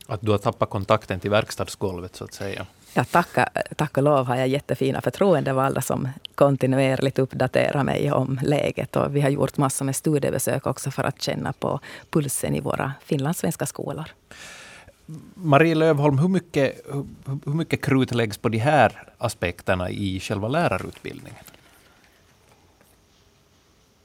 Att 0.07 0.21
du 0.21 0.31
har 0.31 0.37
tappat 0.37 0.69
kontakten 0.69 1.19
till 1.19 1.31
verkstadsgolvet 1.31 2.15
så 2.15 2.23
att 2.23 2.33
säga? 2.33 2.65
Ja, 2.93 3.04
tacka, 3.04 3.49
tack 3.75 3.97
och 3.97 4.04
lov 4.04 4.25
har 4.25 4.36
jag 4.36 4.47
jättefina 4.47 5.01
förtroendevalda 5.01 5.82
som 5.82 6.10
kontinuerligt 6.36 7.19
uppdaterar 7.19 7.84
mig 7.84 8.12
om 8.12 8.39
läget. 8.43 8.95
Och 8.95 9.15
vi 9.15 9.21
har 9.21 9.30
gjort 9.30 9.58
massor 9.58 9.86
med 9.86 9.95
studiebesök 9.95 10.67
också 10.67 10.91
för 10.91 11.04
att 11.04 11.21
känna 11.21 11.54
på 11.54 11.80
pulsen 12.10 12.56
i 12.56 12.60
våra 12.60 12.93
finlandssvenska 13.06 13.65
skolor. 13.65 14.06
Marie 15.34 15.75
Lövholm, 15.75 16.17
hur 16.17 16.27
mycket, 16.27 16.82
hur 17.45 17.54
mycket 17.54 17.82
krut 17.82 18.12
läggs 18.12 18.38
på 18.38 18.49
de 18.49 18.58
här 18.58 19.04
aspekterna 19.17 19.89
i 19.89 20.19
själva 20.19 20.47
lärarutbildningen? 20.47 21.43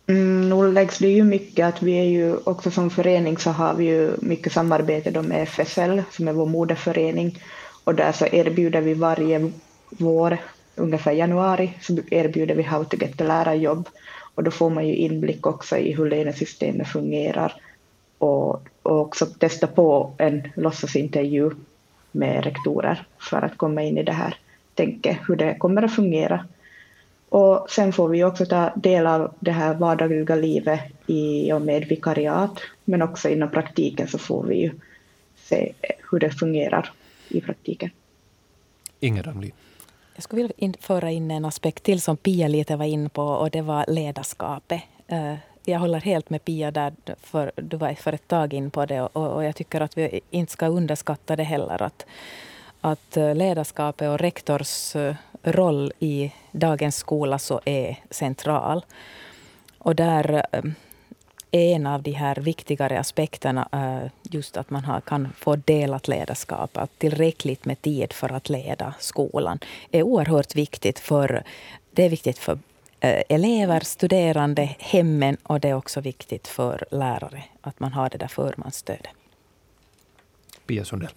Mm, 0.07 0.49
nu 0.49 0.73
läggs 0.73 0.99
det 0.99 1.09
ju 1.09 1.25
mycket 1.25 1.67
att 1.67 1.83
vi 1.83 1.99
är 1.99 2.05
ju 2.05 2.37
också 2.37 2.71
som 2.71 2.91
förening 2.91 3.39
så 3.39 3.51
har 3.51 3.75
vi 3.75 3.85
ju 3.85 4.17
mycket 4.21 4.53
samarbete 4.53 5.23
med 5.23 5.49
FSL 5.49 6.03
som 6.11 6.29
är 6.29 6.33
vår 6.33 6.47
moderförening 6.47 7.39
och 7.87 7.95
där 7.95 8.13
så 8.13 8.27
erbjuder 8.27 8.81
vi 8.81 8.95
varje 8.95 9.51
vår, 9.89 10.39
ungefär 10.75 11.13
januari, 11.13 11.75
så 11.81 11.99
erbjuder 12.11 12.55
vi 12.55 12.63
How 12.63 12.85
to 12.85 12.97
get 12.97 13.21
lärarjobb. 13.21 13.89
Och 14.35 14.43
då 14.43 14.51
får 14.51 14.71
man 14.71 14.89
ju 14.89 14.95
inblick 14.95 15.47
också 15.47 15.77
i 15.77 15.93
hur 15.93 16.11
lönesystemet 16.11 16.89
fungerar. 16.89 17.55
Och, 18.19 18.69
och 18.83 19.01
också 19.01 19.27
testa 19.27 19.67
på 19.67 20.13
en 20.19 20.49
låtsasintervju 20.57 21.51
med 22.13 22.45
rektorer 22.45 23.07
för 23.19 23.43
att 23.43 23.59
komma 23.59 23.83
in 23.83 23.99
i 23.99 24.03
det 24.03 24.13
här 24.13 24.37
tänket, 24.75 25.19
hur 25.29 25.37
det 25.37 25.55
kommer 25.59 25.83
att 25.83 25.95
fungera. 25.95 26.47
Och 27.29 27.71
sen 27.71 27.93
får 27.93 28.09
vi 28.09 28.25
också 28.25 28.47
ta 28.47 28.73
del 28.77 29.07
av 29.07 29.35
det 29.41 29.53
här 29.53 29.75
vardagliga 29.75 30.35
livet 30.35 30.81
i 31.07 31.53
och 31.53 31.63
med 31.63 31.89
vikariat, 31.89 32.61
men 32.85 33.03
också 33.03 33.29
inom 33.29 33.51
praktiken 33.51 34.09
så 34.09 34.19
får 34.19 34.45
vi 34.45 34.57
ju 34.57 34.71
se 35.37 35.73
hur 36.11 36.19
det 36.19 36.31
fungerar 36.31 36.93
i 37.29 37.41
praktiken. 37.41 37.91
Inger 39.01 39.23
Ramlin. 39.23 39.53
Jag 40.15 40.23
skulle 40.23 40.43
vilja 40.59 40.75
föra 40.81 41.11
in 41.11 41.31
en 41.31 41.45
aspekt 41.45 41.83
till 41.83 42.01
som 42.01 42.17
Pia 42.17 42.49
lite 42.49 42.77
var 42.77 42.85
in 42.85 43.11
på 43.11 43.23
och 43.23 43.51
det 43.51 43.63
var 43.63 43.85
ledarskapet. 43.89 44.83
Eh, 45.07 45.35
jag 45.65 45.79
håller 45.79 46.01
helt 46.01 46.31
med 46.31 46.45
Pia 46.45 46.71
där, 46.71 46.95
för 47.21 47.53
du 47.57 47.77
var 47.77 47.95
för 47.95 48.13
ett 48.13 48.29
tag 48.29 48.55
in 48.55 48.71
på 48.71 48.87
det 48.87 49.01
och, 49.01 49.35
och 49.35 49.45
jag 49.45 49.57
tycker 49.57 49.81
att 49.81 49.99
vi 49.99 50.21
inte 50.31 50.53
ska 50.53 50.67
underskatta 50.67 51.37
det 51.37 51.43
heller. 51.43 51.83
Att, 51.83 52.07
att 52.81 53.17
eh, 53.17 53.35
ledarskapet 53.35 54.09
och 54.09 54.19
rektors 54.19 54.97
eh, 54.97 55.15
roll 55.43 55.93
i 55.99 56.33
dagens 56.53 56.97
skola 56.97 57.39
så 57.39 57.61
är 57.65 57.97
central. 58.11 58.85
Och 59.79 59.97
där 59.97 60.47
en 61.51 61.87
av 61.87 62.03
de 62.03 62.11
här 62.11 62.37
viktigare 62.37 63.01
aspekterna 63.01 63.69
eh, 63.73 64.11
just 64.23 64.57
att 64.57 64.71
man 64.71 64.85
har, 64.85 65.01
kan 65.01 65.29
få 65.37 65.57
delat 65.57 66.09
ledarskap. 66.09 66.77
Att 66.77 66.99
tillräckligt 66.99 67.65
med 67.65 67.83
tid 67.83 68.13
för 68.13 68.33
att 68.33 68.49
leda 68.49 68.95
skolan 68.99 69.59
är 69.91 70.03
oerhört 70.03 70.55
viktigt. 70.55 70.99
för 70.99 71.43
Det 71.91 72.03
är 72.03 72.11
viktigt 72.11 72.39
för 72.39 72.59
eh, 73.01 73.23
elever, 73.29 73.81
studerande, 73.81 74.77
hemmen 74.79 75.37
och 75.43 75.61
det 75.61 75.69
är 75.69 75.75
också 75.75 76.01
viktigt 76.01 76.49
för 76.49 76.85
lärare 76.91 77.45
att 77.61 77.81
man 77.81 77.93
har 77.93 78.11
det 78.11 78.19
där 78.19 78.29
förmansstödet. 78.29 79.07
Pia 80.67 80.85
Sundell. 80.85 81.11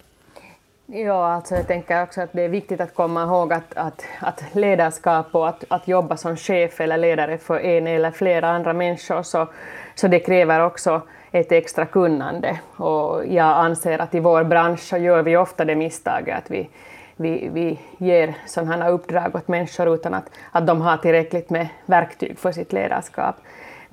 Ja, 0.92 1.32
alltså 1.32 1.54
jag 1.54 1.66
tänker 1.66 2.02
också 2.02 2.20
att 2.20 2.32
det 2.32 2.42
är 2.42 2.48
viktigt 2.48 2.80
att 2.80 2.94
komma 2.94 3.22
ihåg 3.22 3.52
att, 3.52 3.76
att, 3.76 4.04
att 4.20 4.44
ledarskap 4.52 5.34
och 5.34 5.48
att, 5.48 5.64
att 5.68 5.88
jobba 5.88 6.16
som 6.16 6.36
chef 6.36 6.80
eller 6.80 6.98
ledare 6.98 7.38
för 7.38 7.58
en 7.60 7.86
eller 7.86 8.10
flera 8.10 8.48
andra 8.48 8.72
människor, 8.72 9.22
så, 9.22 9.48
så 9.94 10.08
det 10.08 10.20
kräver 10.20 10.64
också 10.64 11.02
ett 11.30 11.52
extra 11.52 11.86
kunnande. 11.86 12.60
Och 12.76 13.26
jag 13.26 13.46
anser 13.46 13.98
att 13.98 14.14
i 14.14 14.20
vår 14.20 14.44
bransch 14.44 14.80
så 14.80 14.96
gör 14.96 15.22
vi 15.22 15.36
ofta 15.36 15.64
det 15.64 15.74
misstaget 15.74 16.38
att 16.38 16.50
vi, 16.50 16.68
vi, 17.16 17.48
vi 17.52 17.78
ger 17.98 18.34
sådana 18.46 18.84
här 18.84 18.90
uppdrag 18.92 19.34
åt 19.34 19.48
människor 19.48 19.94
utan 19.94 20.14
att, 20.14 20.30
att 20.52 20.66
de 20.66 20.80
har 20.80 20.96
tillräckligt 20.96 21.50
med 21.50 21.68
verktyg 21.86 22.38
för 22.38 22.52
sitt 22.52 22.72
ledarskap. 22.72 23.36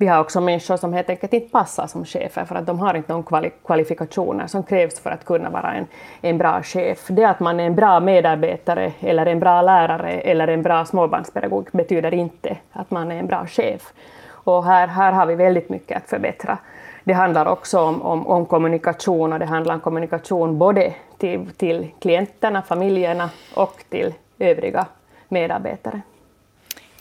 Vi 0.00 0.06
har 0.06 0.20
också 0.20 0.40
människor 0.40 0.76
som 0.76 0.92
helt 0.92 1.10
enkelt 1.10 1.32
inte 1.32 1.48
passar 1.48 1.86
som 1.86 2.04
chefer 2.04 2.44
för 2.44 2.54
att 2.54 2.66
de 2.66 2.78
har 2.78 2.94
inte 2.94 3.12
de 3.12 3.22
kvali 3.22 3.50
kvalifikationer 3.66 4.46
som 4.46 4.62
krävs 4.62 5.00
för 5.00 5.10
att 5.10 5.24
kunna 5.24 5.50
vara 5.50 5.74
en, 5.74 5.86
en 6.20 6.38
bra 6.38 6.62
chef. 6.62 7.06
Det 7.08 7.24
att 7.24 7.40
man 7.40 7.60
är 7.60 7.66
en 7.66 7.74
bra 7.74 8.00
medarbetare 8.00 8.92
eller 9.00 9.26
en 9.26 9.40
bra 9.40 9.62
lärare 9.62 10.10
eller 10.10 10.48
en 10.48 10.62
bra 10.62 10.84
småbarnspedagog 10.84 11.68
betyder 11.72 12.14
inte 12.14 12.56
att 12.72 12.90
man 12.90 13.12
är 13.12 13.18
en 13.18 13.26
bra 13.26 13.46
chef. 13.46 13.92
Och 14.30 14.64
här, 14.64 14.86
här 14.86 15.12
har 15.12 15.26
vi 15.26 15.34
väldigt 15.34 15.68
mycket 15.68 15.96
att 15.96 16.10
förbättra. 16.10 16.58
Det 17.04 17.12
handlar 17.12 17.46
också 17.46 17.80
om, 17.80 18.02
om, 18.02 18.26
om 18.26 18.46
kommunikation 18.46 19.32
och 19.32 19.38
det 19.38 19.46
handlar 19.46 19.74
om 19.74 19.80
kommunikation 19.80 20.58
både 20.58 20.94
till, 21.18 21.50
till 21.56 21.86
klienterna, 22.00 22.62
familjerna 22.62 23.30
och 23.54 23.84
till 23.88 24.14
övriga 24.38 24.86
medarbetare. 25.28 26.00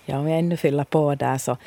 Ja, 0.05 0.19
om 0.19 0.29
jag 0.29 0.39
ännu 0.39 0.57
fyller 0.57 0.83
på 0.83 1.15
där 1.15 1.37
så 1.37 1.57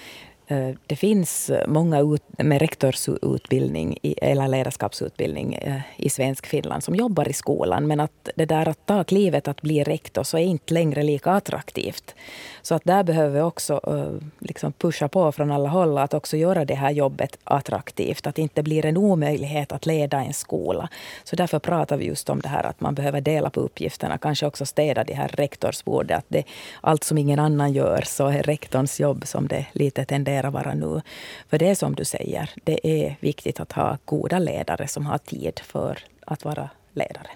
Eh, 0.51 0.75
det 0.87 0.97
finns 0.97 1.51
många 1.67 2.01
ut, 2.01 2.23
med 2.39 2.61
rektorsutbildning 2.61 3.99
eller 4.03 4.49
ledarskapsutbildning 4.49 5.55
eh, 5.55 5.81
i 5.97 6.11
svensk 6.11 6.47
Finland 6.47 6.85
som 6.85 6.95
jobbar 6.95 7.29
i 7.29 7.33
skolan. 7.33 7.87
Men 7.87 8.01
att 8.01 8.29
det 8.35 8.45
där 8.45 8.69
att 8.69 8.87
ta 8.87 9.05
klivet 9.05 9.49
att 9.49 9.63
bli 9.63 9.85
rektor 9.85 10.23
så 10.23 10.39
är 10.39 10.43
inte 10.43 10.75
längre 10.75 11.03
lika 11.03 11.31
attraktivt. 11.31 12.15
Så 12.63 12.75
att 12.75 12.85
där 12.85 13.03
behöver 13.03 13.35
vi 13.35 13.41
också 13.41 13.81
eh, 13.87 14.27
liksom 14.39 14.73
pusha 14.73 15.09
på 15.09 15.33
från 15.33 15.51
alla 15.51 15.69
håll 15.69 15.99
att 15.99 16.15
också 16.15 16.37
göra 16.37 16.65
det 16.65 16.75
här 16.75 16.91
jobbet 16.91 17.39
attraktivt. 17.45 18.27
Att 18.27 18.35
det 18.35 18.43
inte 18.43 18.63
blir 18.63 18.87
en 18.87 18.97
omöjlighet 18.97 19.73
att 19.73 19.87
leda 19.87 20.21
en 20.21 20.35
skola. 20.35 20.89
Så 21.25 21.37
därför 21.37 21.59
pratar 21.59 21.97
vi 21.97 22.05
just 22.05 22.31
om 22.31 22.41
det 22.41 22.49
här 22.49 22.67
att 22.67 22.81
man 22.81 22.95
behöver 22.95 23.21
dela 23.21 23.51
på 23.51 23.61
uppgifterna. 23.61 24.19
Kanske 24.19 24.47
också 24.47 24.67
städa 24.67 25.05
det 25.05 25.15
här 25.15 25.29
rektorsbordet. 25.29 26.19
Att 26.19 26.25
det, 26.29 26.45
allt 26.81 27.05
som 27.05 27.19
ingen 27.19 27.39
annan 27.39 27.73
gör 27.73 28.03
så 28.07 28.27
är 28.27 28.43
rektorns 28.43 29.01
jobb 29.01 29.27
som 29.27 29.49
det 29.49 29.67
lite 29.73 30.05
tenderar 30.05 30.40
vara 30.49 30.75
nu. 30.75 31.03
För 31.49 31.59
det 31.59 31.69
är 31.69 31.75
som 31.75 31.95
du 31.95 32.05
säger, 32.05 32.51
det 32.65 33.05
är 33.05 33.17
viktigt 33.21 33.61
att 33.61 33.73
ha 33.73 33.99
goda 34.05 34.39
ledare 34.39 34.89
som 34.89 35.07
har 35.07 35.19
tid 35.19 35.61
för 35.65 35.99
att 36.27 36.45
vara 36.45 36.71
ledare. 36.93 37.29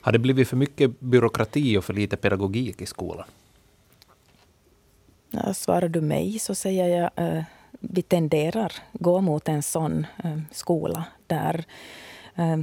Har 0.00 0.12
det 0.12 0.18
blivit 0.18 0.48
för 0.48 0.56
mycket 0.56 1.00
byråkrati 1.00 1.76
och 1.76 1.84
för 1.84 1.94
lite 1.94 2.16
pedagogik 2.16 2.80
i 2.80 2.86
skolan? 2.86 3.26
Ja, 5.30 5.54
svarar 5.54 5.88
du 5.88 6.00
mig 6.00 6.38
så 6.38 6.54
säger 6.54 7.00
jag 7.00 7.10
eh, 7.26 7.42
vi 7.80 8.02
tenderar 8.02 8.72
gå 8.92 9.20
mot 9.20 9.48
en 9.48 9.62
sån 9.62 10.06
eh, 10.24 10.38
skola 10.50 11.04
där, 11.26 11.64
eh, 12.34 12.58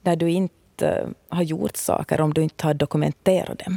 där 0.00 0.16
du 0.16 0.30
inte 0.30 0.88
eh, 0.88 1.08
har 1.28 1.42
gjort 1.42 1.76
saker 1.76 2.20
om 2.20 2.34
du 2.34 2.42
inte 2.42 2.66
har 2.66 2.74
dokumenterat 2.74 3.58
dem. 3.58 3.76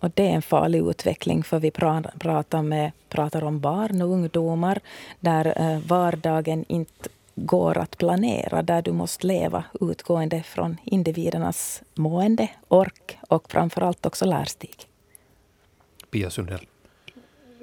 Och 0.00 0.10
det 0.14 0.26
är 0.26 0.30
en 0.30 0.42
farlig 0.42 0.88
utveckling 0.88 1.42
för 1.42 1.58
vi 1.58 1.70
pratar, 1.70 2.62
med, 2.62 2.92
pratar 3.08 3.44
om 3.44 3.60
barn 3.60 4.02
och 4.02 4.08
ungdomar 4.08 4.80
där 5.20 5.54
eh, 5.56 5.78
vardagen 5.86 6.64
inte 6.68 7.08
går 7.34 7.78
att 7.78 7.98
planera, 7.98 8.62
där 8.62 8.82
du 8.82 8.92
måste 8.92 9.26
leva 9.26 9.64
utgående 9.80 10.42
från 10.42 10.76
individernas 10.84 11.82
mående, 11.94 12.48
ork 12.68 13.18
och 13.28 13.50
framförallt 13.50 14.06
också 14.06 14.24
lärstig. 14.24 14.74
Pia 16.10 16.30
Sundell. 16.30 16.66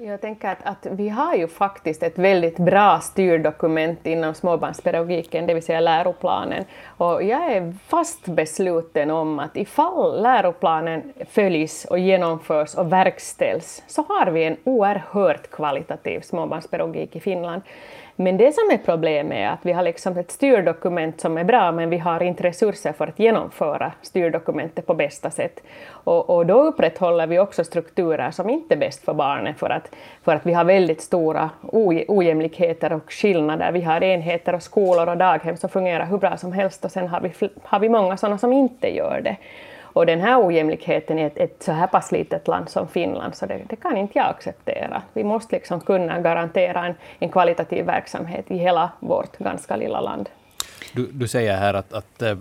Jag 0.00 0.20
tänker 0.20 0.48
att, 0.48 0.58
att, 0.62 0.86
vi 0.90 1.08
har 1.08 1.34
ju 1.34 1.48
faktiskt 1.48 2.02
ett 2.02 2.18
väldigt 2.18 2.58
bra 2.58 3.00
styrdokument 3.00 4.06
inom 4.06 4.34
småbarnspedagogiken, 4.34 5.46
det 5.46 5.54
vill 5.54 5.62
säga 5.62 5.80
läroplanen. 5.80 6.64
Och 6.86 7.22
jag 7.22 7.52
är 7.52 7.74
fast 7.86 8.26
besluten 8.26 9.10
om 9.10 9.38
att 9.38 9.56
ifall 9.56 10.22
läroplanen 10.22 11.12
följs 11.30 11.84
och 11.84 11.98
genomförs 11.98 12.74
och 12.74 12.92
verkställs 12.92 13.82
så 13.86 14.02
har 14.02 14.26
vi 14.30 14.44
en 14.44 14.56
oerhört 14.64 15.50
kvalitativ 15.50 16.20
småbarnspedagogik 16.20 17.16
i 17.16 17.20
Finland. 17.20 17.62
Men 18.20 18.36
det 18.36 18.52
som 18.52 18.70
är 18.70 18.78
problemet 18.78 19.38
är 19.38 19.48
att 19.48 19.66
vi 19.66 19.72
har 19.72 19.82
liksom 19.82 20.18
ett 20.18 20.30
styrdokument 20.30 21.20
som 21.20 21.38
är 21.38 21.44
bra, 21.44 21.72
men 21.72 21.90
vi 21.90 21.98
har 21.98 22.22
inte 22.22 22.42
resurser 22.42 22.92
för 22.92 23.06
att 23.06 23.18
genomföra 23.18 23.92
styrdokumentet 24.02 24.86
på 24.86 24.94
bästa 24.94 25.30
sätt. 25.30 25.60
Och, 25.90 26.30
och 26.30 26.46
då 26.46 26.62
upprätthåller 26.62 27.26
vi 27.26 27.38
också 27.38 27.64
strukturer 27.64 28.30
som 28.30 28.50
inte 28.50 28.74
är 28.74 28.78
bäst 28.78 29.04
för 29.04 29.14
barnen, 29.14 29.54
för 29.54 29.70
att, 29.70 29.94
för 30.22 30.34
att 30.34 30.46
vi 30.46 30.52
har 30.52 30.64
väldigt 30.64 31.00
stora 31.00 31.50
ojämlikheter 32.08 32.92
och 32.92 33.12
skillnader. 33.12 33.72
Vi 33.72 33.82
har 33.82 34.02
enheter 34.02 34.54
och 34.54 34.62
skolor 34.62 35.08
och 35.08 35.16
daghem 35.16 35.56
som 35.56 35.70
fungerar 35.70 36.06
hur 36.06 36.18
bra 36.18 36.36
som 36.36 36.52
helst, 36.52 36.84
och 36.84 36.90
sen 36.90 37.08
har 37.08 37.20
vi, 37.20 37.48
har 37.62 37.78
vi 37.78 37.88
många 37.88 38.16
sådana 38.16 38.38
som 38.38 38.52
inte 38.52 38.96
gör 38.96 39.20
det. 39.24 39.36
Och 39.98 40.06
den 40.06 40.20
här 40.20 40.46
ojämlikheten 40.46 41.18
i 41.18 41.22
ett, 41.22 41.38
ett 41.38 41.62
så 41.62 41.72
här 41.72 41.86
pass 41.86 42.12
litet 42.12 42.48
land 42.48 42.68
som 42.68 42.88
Finland, 42.88 43.34
så 43.34 43.46
det, 43.46 43.62
det, 43.68 43.76
kan 43.76 43.96
inte 43.96 44.18
jag 44.18 44.26
acceptera. 44.26 45.02
Vi 45.12 45.24
måste 45.24 45.56
liksom 45.56 45.80
kunna 45.80 46.20
garantera 46.20 46.86
en, 46.86 46.94
en 47.18 47.28
kvalitativ 47.28 47.86
verksamhet 47.86 48.50
i 48.50 48.56
hela 48.58 48.90
vårt 49.00 49.38
ganska 49.38 49.76
lilla 49.76 50.00
land. 50.00 50.28
Du, 50.92 51.06
du 51.12 51.28
säger 51.28 51.56
här 51.56 51.74
att, 51.74 51.92
att 51.92 52.22
eh, 52.22 52.36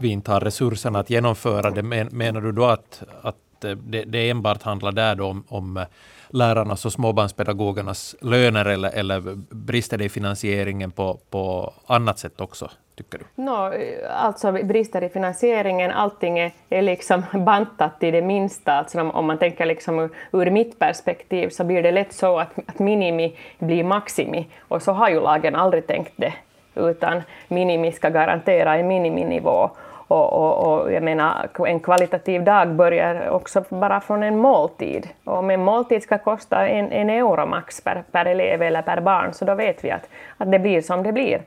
vi 0.00 0.08
inte 0.08 0.30
har 0.30 0.40
resurserna 0.40 0.98
att 0.98 1.10
genomföra 1.10 1.70
det. 1.70 1.82
Men, 1.82 2.08
menar 2.12 2.40
du 2.40 2.52
då 2.52 2.64
att, 2.64 3.02
att 3.22 3.64
eh, 3.64 3.70
det, 3.70 4.04
det 4.04 4.30
enbart 4.30 4.62
handlar 4.62 4.92
där 4.92 5.20
om, 5.20 5.44
om 5.48 5.76
eh, 5.76 5.84
lärarnas 6.32 6.86
och 6.86 6.92
småbarnspedagogernas 6.92 8.16
löner 8.20 8.64
eller, 8.64 8.90
eller 8.90 9.20
brister 9.50 9.98
det 9.98 10.04
i 10.04 10.08
finansieringen 10.08 10.90
på, 10.90 11.18
på 11.30 11.72
annat 11.86 12.18
sätt 12.18 12.40
också? 12.40 12.70
tycker 12.96 13.18
du? 13.18 13.42
No, 13.42 13.72
alltså 14.10 14.52
brister 14.52 15.04
i 15.04 15.08
finansieringen, 15.08 15.90
allting 15.90 16.38
är, 16.38 16.52
är 16.68 16.82
liksom 16.82 17.22
bantat 17.44 18.00
till 18.00 18.12
det 18.12 18.22
minsta. 18.22 18.72
Alltså 18.72 19.00
om 19.00 19.26
man 19.26 19.38
tänker 19.38 19.66
liksom 19.66 19.98
ur, 19.98 20.10
ur 20.32 20.50
mitt 20.50 20.78
perspektiv 20.78 21.48
så 21.48 21.64
blir 21.64 21.82
det 21.82 21.92
lätt 21.92 22.12
så 22.12 22.38
att, 22.38 22.58
att 22.66 22.78
minimi 22.78 23.36
blir 23.58 23.84
maximi 23.84 24.46
och 24.58 24.82
så 24.82 24.92
har 24.92 25.10
ju 25.10 25.20
lagen 25.20 25.54
aldrig 25.54 25.86
tänkt 25.86 26.12
det 26.16 26.34
utan 26.74 27.22
minimi 27.48 27.92
ska 27.92 28.08
garantera 28.08 28.76
en 28.76 28.88
miniminivå. 28.88 29.70
Och, 30.12 30.32
och, 30.32 30.82
och, 30.82 30.92
jag 30.92 31.02
menar, 31.02 31.48
en 31.66 31.80
kvalitativ 31.80 32.44
dag 32.44 32.68
börjar 32.68 33.30
också 33.30 33.64
bara 33.68 34.00
från 34.00 34.22
en 34.22 34.38
måltid. 34.38 35.08
Och 35.24 35.38
om 35.38 35.50
en 35.50 35.64
måltid 35.64 36.02
ska 36.02 36.18
kosta 36.18 36.68
en, 36.68 36.92
en 36.92 37.10
euro 37.10 37.46
max 37.46 37.80
per, 37.80 38.04
per 38.12 38.26
elev 38.26 38.62
eller 38.62 38.82
per 38.82 39.00
barn, 39.00 39.32
så 39.32 39.44
då 39.44 39.54
vet 39.54 39.84
vi 39.84 39.90
att, 39.90 40.08
att 40.38 40.52
det 40.52 40.58
blir 40.58 40.80
som 40.80 41.02
det 41.02 41.12
blir. 41.12 41.42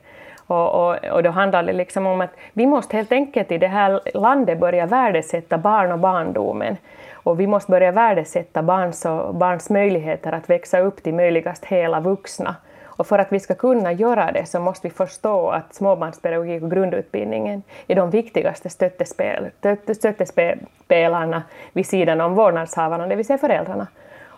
Och, 0.46 0.74
och, 0.74 0.96
och 1.12 1.22
då 1.22 1.30
handlar 1.30 1.62
det 1.62 1.72
liksom 1.72 2.06
om 2.06 2.20
att 2.20 2.30
vi 2.52 2.66
måste 2.66 2.96
helt 2.96 3.12
enkelt 3.12 3.52
i 3.52 3.58
det 3.58 3.68
här 3.68 4.00
landet 4.14 4.60
börja 4.60 4.86
värdesätta 4.86 5.58
barn 5.58 5.92
och 5.92 5.98
barndomen. 5.98 6.76
Och 7.12 7.40
vi 7.40 7.46
måste 7.46 7.70
börja 7.70 7.92
värdesätta 7.92 8.62
barns, 8.62 9.04
och, 9.04 9.34
barns 9.34 9.70
möjligheter 9.70 10.32
att 10.32 10.50
växa 10.50 10.80
upp 10.80 11.02
till 11.02 11.14
möjligast 11.14 11.64
hela 11.64 12.00
vuxna. 12.00 12.54
Och 12.96 13.06
för 13.06 13.18
att 13.18 13.32
vi 13.32 13.40
ska 13.40 13.54
kunna 13.54 13.92
göra 13.92 14.32
det 14.32 14.46
så 14.46 14.60
måste 14.60 14.88
vi 14.88 14.94
förstå 14.94 15.50
att 15.50 15.74
småbarnspedagogik 15.74 16.62
och 16.62 16.70
grundutbildningen 16.70 17.62
är 17.86 17.94
de 17.94 18.10
viktigaste 18.10 18.70
stöttespel, 18.70 19.50
stöttespelarna 19.94 21.42
vid 21.72 21.86
sidan 21.86 22.20
om 22.20 22.34
vårdnadshavarna, 22.34 23.06
det 23.06 23.16
vill 23.16 23.26
säga 23.26 23.38
föräldrarna. 23.38 23.86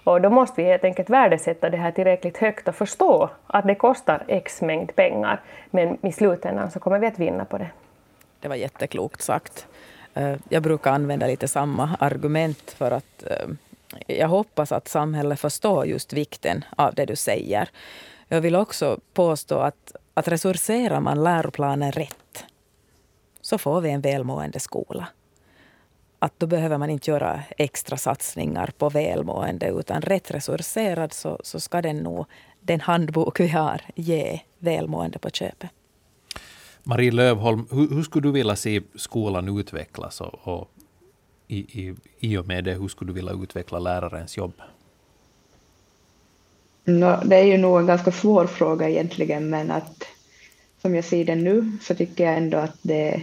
Och 0.05 0.21
då 0.21 0.31
måste 0.31 0.63
vi 0.63 0.69
helt 0.69 0.85
enkelt 0.85 1.11
värdesätta 1.11 1.71
det 1.71 1.77
här 1.77 1.91
tillräckligt 1.91 2.39
högt 2.39 2.69
och 2.69 2.75
förstå 2.75 3.31
att 3.47 3.67
det 3.67 3.75
kostar 3.75 4.23
x 4.29 4.63
mängd 4.63 4.97
pengar, 4.97 5.41
men 5.71 6.07
i 6.07 6.13
slutändan 6.13 6.71
så 6.71 6.81
kommer 6.81 6.99
vi 6.99 7.07
att 7.07 7.19
vinna 7.19 7.45
på 7.45 7.59
det. 7.59 7.71
Det 8.41 8.49
var 8.49 8.57
jätteklokt 8.57 9.23
sagt. 9.23 9.67
Eh, 10.15 10.37
jag 10.49 10.63
brukar 10.63 10.93
använda 10.93 11.27
lite 11.27 11.49
samma 11.49 11.97
argument 12.01 12.71
för 12.71 12.91
att 12.91 13.23
eh, 13.27 13.49
jag 14.07 14.29
hoppas 14.29 14.73
att 14.73 14.89
samhället 14.89 15.41
förstår 15.41 15.87
just 15.87 16.13
vikten 16.13 16.65
av 16.77 16.95
det 16.95 17.05
du 17.05 17.17
säger. 17.17 17.69
Jag 18.29 18.41
vill 18.41 18.57
också 18.57 19.01
påstå 19.15 19.59
att, 19.59 19.97
att 20.15 20.29
resurserar 20.29 21.01
man 21.01 21.25
läroplanen 21.25 21.93
rätt 21.93 22.45
så 23.41 23.59
får 23.59 23.81
vi 23.81 23.91
en 23.91 24.01
välmående 24.01 24.61
skola 24.61 25.09
att 26.19 26.41
då 26.41 26.47
behöver 26.47 26.79
man 26.79 26.91
inte 26.91 27.11
göra 27.11 27.43
extra 27.59 27.97
satsningar 27.97 28.71
på 28.79 28.91
välmående 28.91 29.69
utan 29.69 30.03
rätt 30.03 30.31
resurserad 30.31 31.13
så, 31.13 31.41
så 31.43 31.61
ska 31.61 31.83
den 31.83 31.97
nog, 31.97 32.27
den 32.61 32.81
handbok 32.81 33.41
vi 33.41 33.49
har, 33.49 33.81
ge 33.95 34.41
välmående 34.59 35.19
på 35.19 35.31
köpet. 35.31 35.71
Marie 36.83 37.11
Lövholm, 37.11 37.67
hur, 37.71 37.95
hur 37.95 38.03
skulle 38.03 38.29
du 38.29 38.33
vilja 38.33 38.57
se 38.57 38.83
skolan 38.95 39.59
utvecklas 39.59 40.21
och, 40.21 40.49
och 40.49 40.71
i, 41.47 41.59
i, 41.59 41.97
i 42.19 42.37
och 42.37 42.47
med 42.47 42.65
det, 42.65 42.75
hur 42.75 42.89
skulle 42.89 43.09
du 43.09 43.15
vilja 43.15 43.33
utveckla 43.33 43.79
lärarens 43.79 44.37
jobb? 44.37 44.53
No, 46.89 47.21
det 47.25 47.37
är 47.37 47.45
ju 47.45 47.59
nog 47.59 47.79
en 47.79 47.87
ganska 47.87 48.13
svår 48.13 48.47
fråga 48.47 48.89
egentligen, 48.89 49.51
men 49.51 49.71
att 49.71 50.05
som 50.83 50.95
jag 50.95 51.05
ser 51.05 51.25
det 51.25 51.35
nu 51.35 51.73
så 51.83 51.95
tycker 51.95 52.25
jag 52.25 52.37
ändå 52.37 52.59
att 52.59 52.77
det 52.83 53.23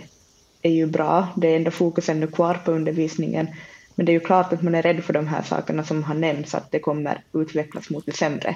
är 0.61 0.71
ju 0.71 0.85
bra. 0.85 1.27
Det 1.35 1.47
är 1.47 1.55
ändå 1.55 1.71
fokus 1.71 2.09
ännu 2.09 2.27
kvar 2.27 2.53
på 2.65 2.71
undervisningen. 2.71 3.47
Men 3.95 4.05
det 4.05 4.11
är 4.11 4.13
ju 4.13 4.19
klart 4.19 4.53
att 4.53 4.61
man 4.61 4.75
är 4.75 4.81
rädd 4.81 5.03
för 5.03 5.13
de 5.13 5.27
här 5.27 5.41
sakerna 5.41 5.83
som 5.83 6.03
har 6.03 6.15
nämnts, 6.15 6.55
att 6.55 6.71
det 6.71 6.79
kommer 6.79 7.23
utvecklas 7.33 7.89
mot 7.89 8.05
det 8.05 8.11
sämre. 8.11 8.55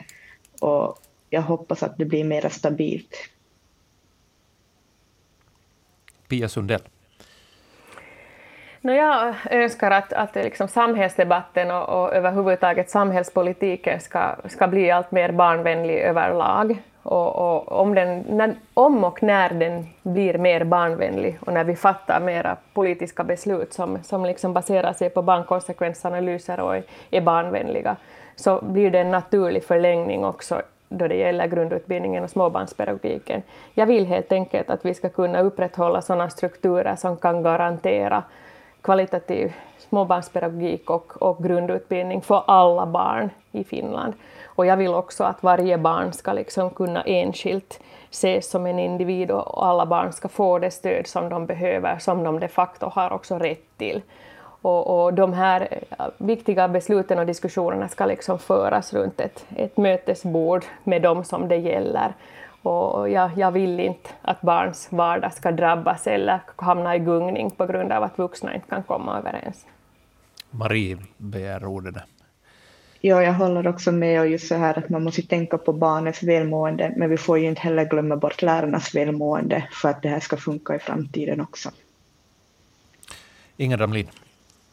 Och 0.61 0.99
jag 1.29 1.41
hoppas 1.41 1.83
att 1.83 1.97
det 1.97 2.05
blir 2.05 2.23
mer 2.23 2.49
stabilt. 2.49 3.15
Pia 6.27 6.49
Sundell. 6.49 6.81
No, 8.81 8.91
jag 8.91 9.35
önskar 9.51 9.91
att, 9.91 10.13
att 10.13 10.35
liksom 10.35 10.67
samhällsdebatten 10.67 11.71
och, 11.71 11.89
och 11.89 12.13
överhuvudtaget 12.13 12.89
samhällspolitiken 12.89 13.99
ska, 13.99 14.35
ska 14.45 14.67
bli 14.67 14.91
allt 14.91 15.11
mer 15.11 15.31
barnvänlig 15.31 15.97
överlag. 15.97 16.81
Och, 17.03 17.35
och 17.35 17.81
om, 17.81 17.95
den, 17.95 18.25
när, 18.29 18.55
om 18.73 19.03
och 19.03 19.23
när 19.23 19.49
den 19.49 19.85
blir 20.03 20.37
mer 20.37 20.63
barnvänlig 20.63 21.37
och 21.41 21.53
när 21.53 21.63
vi 21.63 21.75
fattar 21.75 22.19
mera 22.19 22.57
politiska 22.73 23.23
beslut 23.23 23.73
som, 23.73 24.03
som 24.03 24.25
liksom 24.25 24.53
baserar 24.53 24.93
sig 24.93 25.09
på 25.09 25.21
barnkonsekvensanalyser 25.21 26.59
och 26.59 26.75
är, 26.75 26.83
är 27.11 27.21
barnvänliga, 27.21 27.95
så 28.35 28.61
blir 28.61 28.91
det 28.91 28.99
en 28.99 29.11
naturlig 29.11 29.63
förlängning 29.63 30.25
också 30.25 30.61
då 30.89 31.07
det 31.07 31.15
gäller 31.15 31.47
grundutbildningen 31.47 32.23
och 32.23 32.29
småbarnspedagogiken. 32.29 33.41
Jag 33.73 33.85
vill 33.85 34.05
helt 34.05 34.31
enkelt 34.31 34.69
att 34.69 34.85
vi 34.85 34.93
ska 34.93 35.09
kunna 35.09 35.41
upprätthålla 35.41 36.01
sådana 36.01 36.29
strukturer 36.29 36.95
som 36.95 37.17
kan 37.17 37.43
garantera 37.43 38.23
kvalitativ 38.81 39.53
småbarnspedagogik 39.77 40.89
och, 40.89 41.21
och 41.21 41.43
grundutbildning 41.43 42.21
för 42.21 42.43
alla 42.47 42.85
barn 42.85 43.29
i 43.51 43.63
Finland. 43.63 44.13
Och 44.45 44.65
jag 44.65 44.77
vill 44.77 44.93
också 44.93 45.23
att 45.23 45.43
varje 45.43 45.77
barn 45.77 46.13
ska 46.13 46.33
liksom 46.33 46.69
kunna 46.69 47.01
enskilt 47.01 47.79
ses 48.11 48.49
som 48.49 48.65
en 48.65 48.79
individ 48.79 49.31
och 49.31 49.67
alla 49.67 49.85
barn 49.85 50.13
ska 50.13 50.27
få 50.27 50.59
det 50.59 50.71
stöd 50.71 51.07
som 51.07 51.29
de 51.29 51.45
behöver, 51.45 51.97
som 51.97 52.23
de 52.23 52.39
de 52.39 52.47
facto 52.47 52.85
har 52.85 53.13
också 53.13 53.37
rätt 53.37 53.77
till. 53.77 54.01
Och, 54.61 55.03
och 55.03 55.13
de 55.13 55.33
här 55.33 55.67
eh, 55.71 56.05
viktiga 56.17 56.67
besluten 56.67 57.19
och 57.19 57.25
diskussionerna 57.25 57.87
ska 57.87 58.05
liksom 58.05 58.39
föras 58.39 58.93
runt 58.93 59.21
ett, 59.21 59.45
ett 59.55 59.77
mötesbord 59.77 60.65
med 60.83 61.01
dem 61.01 61.23
som 61.23 61.47
det 61.47 61.55
gäller. 61.55 62.13
Och 62.61 63.09
jag, 63.09 63.31
jag, 63.37 63.51
vill 63.51 63.79
inte 63.79 64.09
att 64.21 64.41
barns 64.41 64.87
vardag 64.91 65.33
ska 65.33 65.51
drabbas 65.51 66.07
eller 66.07 66.39
hamna 66.55 66.95
i 66.95 66.99
gungning 66.99 67.51
på 67.51 67.65
grund 67.65 67.91
av 67.91 68.03
att 68.03 68.17
vuxna 68.17 68.55
inte 68.55 68.67
kan 68.67 68.83
komma 68.83 69.17
överens. 69.17 69.65
Marie 70.51 70.97
begär 71.17 71.65
ordet. 71.65 71.95
Ja, 73.01 73.23
jag 73.23 73.33
håller 73.33 73.67
också 73.67 73.91
med 73.91 74.21
och 74.21 74.27
just 74.27 74.47
så 74.47 74.55
här 74.55 74.77
att 74.77 74.89
man 74.89 75.03
måste 75.03 75.21
tänka 75.21 75.57
på 75.57 75.73
barnets 75.73 76.23
välmående, 76.23 76.93
men 76.97 77.09
vi 77.09 77.17
får 77.17 77.39
ju 77.39 77.47
inte 77.47 77.61
heller 77.61 77.85
glömma 77.85 78.15
bort 78.15 78.41
lärarnas 78.41 78.95
välmående 78.95 79.67
för 79.71 79.89
att 79.89 80.01
det 80.01 80.09
här 80.09 80.19
ska 80.19 80.37
funka 80.37 80.75
i 80.75 80.79
framtiden 80.79 81.41
också. 81.41 81.71
Inger 83.57 83.77
Ramlin. 83.77 84.07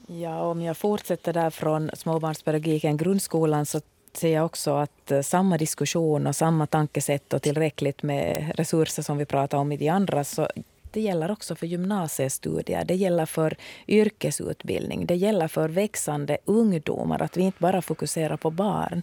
Ja, 0.07 0.41
om 0.41 0.63
jag 0.63 0.77
fortsätter 0.77 1.33
där 1.33 1.51
från 1.51 1.91
småbarnspedagogiken, 1.95 2.97
grundskolan, 2.97 3.67
så 3.67 3.81
ser 4.17 4.35
jag 4.35 4.45
också 4.45 4.75
att 4.75 5.11
eh, 5.11 5.21
samma 5.21 5.59
diskussion 5.59 6.27
och 6.27 6.37
samma 6.37 6.67
tankesätt 6.67 7.33
och 7.33 7.43
tillräckligt 7.43 8.03
med 8.03 8.53
resurser 8.57 9.03
som 9.03 9.19
vi 9.19 9.25
pratar 9.25 9.59
om 9.59 9.73
i 9.73 9.77
de 9.77 9.89
andra, 9.89 10.25
så 10.25 10.49
det 10.91 11.01
gäller 11.01 11.31
också 11.31 11.55
för 11.55 11.67
gymnasiestudier, 11.67 12.85
det 12.85 12.95
gäller 12.95 13.27
för 13.27 13.57
yrkesutbildning, 13.89 15.07
det 15.07 15.15
gäller 15.15 15.49
för 15.49 15.69
växande 15.69 16.39
ungdomar, 16.45 17.23
att 17.23 17.37
vi 17.37 17.43
inte 17.43 17.59
bara 17.61 17.83
fokuserar 17.83 18.37
på 18.37 18.51
barn. 18.51 19.03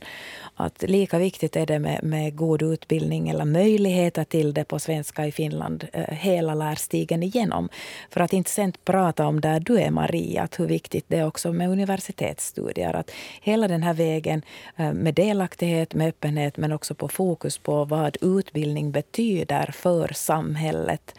Att 0.56 0.84
lika 0.88 1.18
viktigt 1.18 1.56
är 1.56 1.66
det 1.66 1.80
med, 1.80 2.04
med 2.04 2.36
god 2.36 2.62
utbildning 2.62 3.30
eller 3.30 3.46
möjligheter 3.46 4.24
till 4.24 4.54
det 4.54 4.64
på 4.64 4.80
svenska 4.80 5.28
i 5.28 5.32
Finland 5.32 5.88
eh, 5.94 6.04
hela 6.04 6.56
lärstigen 6.56 7.24
igenom. 7.24 7.70
För 8.10 8.22
att 8.22 8.34
inte 8.34 8.50
sen 8.50 8.74
prata 8.86 9.26
om 9.26 9.42
där 9.42 9.60
du 9.60 9.80
är 9.80 9.92
Maria, 9.92 10.44
att 10.44 10.60
hur 10.60 10.68
viktigt 10.68 11.06
det 11.08 11.18
är 11.18 11.28
också 11.28 11.54
med 11.54 11.70
universitetsstudier. 11.70 12.94
Att 12.94 13.12
hela 13.42 13.68
den 13.68 13.84
här 13.84 13.94
vägen 13.94 14.42
eh, 14.78 14.94
med 14.94 15.14
delaktighet, 15.14 15.94
med 15.94 16.08
öppenhet 16.10 16.58
men 16.58 16.72
också 16.72 16.96
på 16.96 17.08
fokus 17.08 17.58
på 17.58 17.86
vad 17.86 18.18
utbildning 18.22 18.92
betyder 18.92 19.72
för 19.74 20.14
samhället 20.14 21.16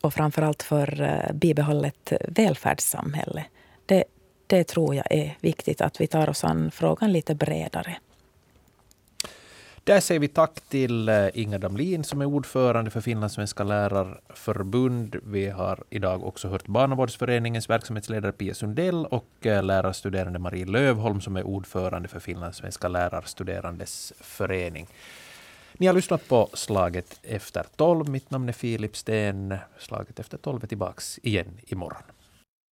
och 0.00 0.14
framförallt 0.14 0.62
för 0.62 1.02
eh, 1.02 1.32
bibehållet 1.34 2.12
välfärdssamhälle. 2.28 3.44
Det, 3.86 4.04
det 4.46 4.64
tror 4.64 4.94
jag 4.94 5.06
är 5.10 5.36
viktigt 5.40 5.80
att 5.80 6.00
vi 6.00 6.06
tar 6.06 6.30
oss 6.30 6.44
an 6.44 6.70
frågan 6.70 7.12
lite 7.12 7.34
bredare. 7.34 7.96
Där 9.84 10.00
säger 10.00 10.20
vi 10.20 10.28
tack 10.28 10.60
till 10.68 11.08
eh, 11.08 11.28
Inga 11.34 11.58
Damlin 11.58 12.04
som 12.04 12.20
är 12.20 12.24
ordförande 12.24 12.90
för 12.90 13.00
Finlandssvenska 13.00 13.64
lärarförbund. 13.64 15.16
Vi 15.24 15.48
har 15.48 15.84
idag 15.90 16.24
också 16.24 16.48
hört 16.48 16.66
Barnavårdsföreningens 16.66 17.70
verksamhetsledare 17.70 18.32
Pia 18.32 18.54
Sundell 18.54 19.06
och 19.06 19.46
eh, 19.46 19.62
lärarstuderande 19.62 20.38
Marie 20.38 20.66
Lövholm 20.66 21.20
som 21.20 21.36
är 21.36 21.42
ordförande 21.42 22.08
för 22.08 22.20
Finlandssvenska 22.20 22.88
lärarstuderandes 22.88 24.12
förening. 24.20 24.86
Ni 25.80 25.86
har 25.86 25.94
lyssnat 25.94 26.28
på 26.28 26.50
Slaget 26.54 27.20
efter 27.22 27.66
tolv. 27.76 28.08
Mitt 28.08 28.30
namn 28.30 28.48
är 28.48 28.52
Filip 28.52 28.96
Sten. 28.96 29.56
Slaget 29.78 30.20
efter 30.20 30.38
tolv 30.38 30.64
är 30.64 30.68
tillbaka 30.68 31.02
igen 31.22 31.58
imorgon. 31.66 32.02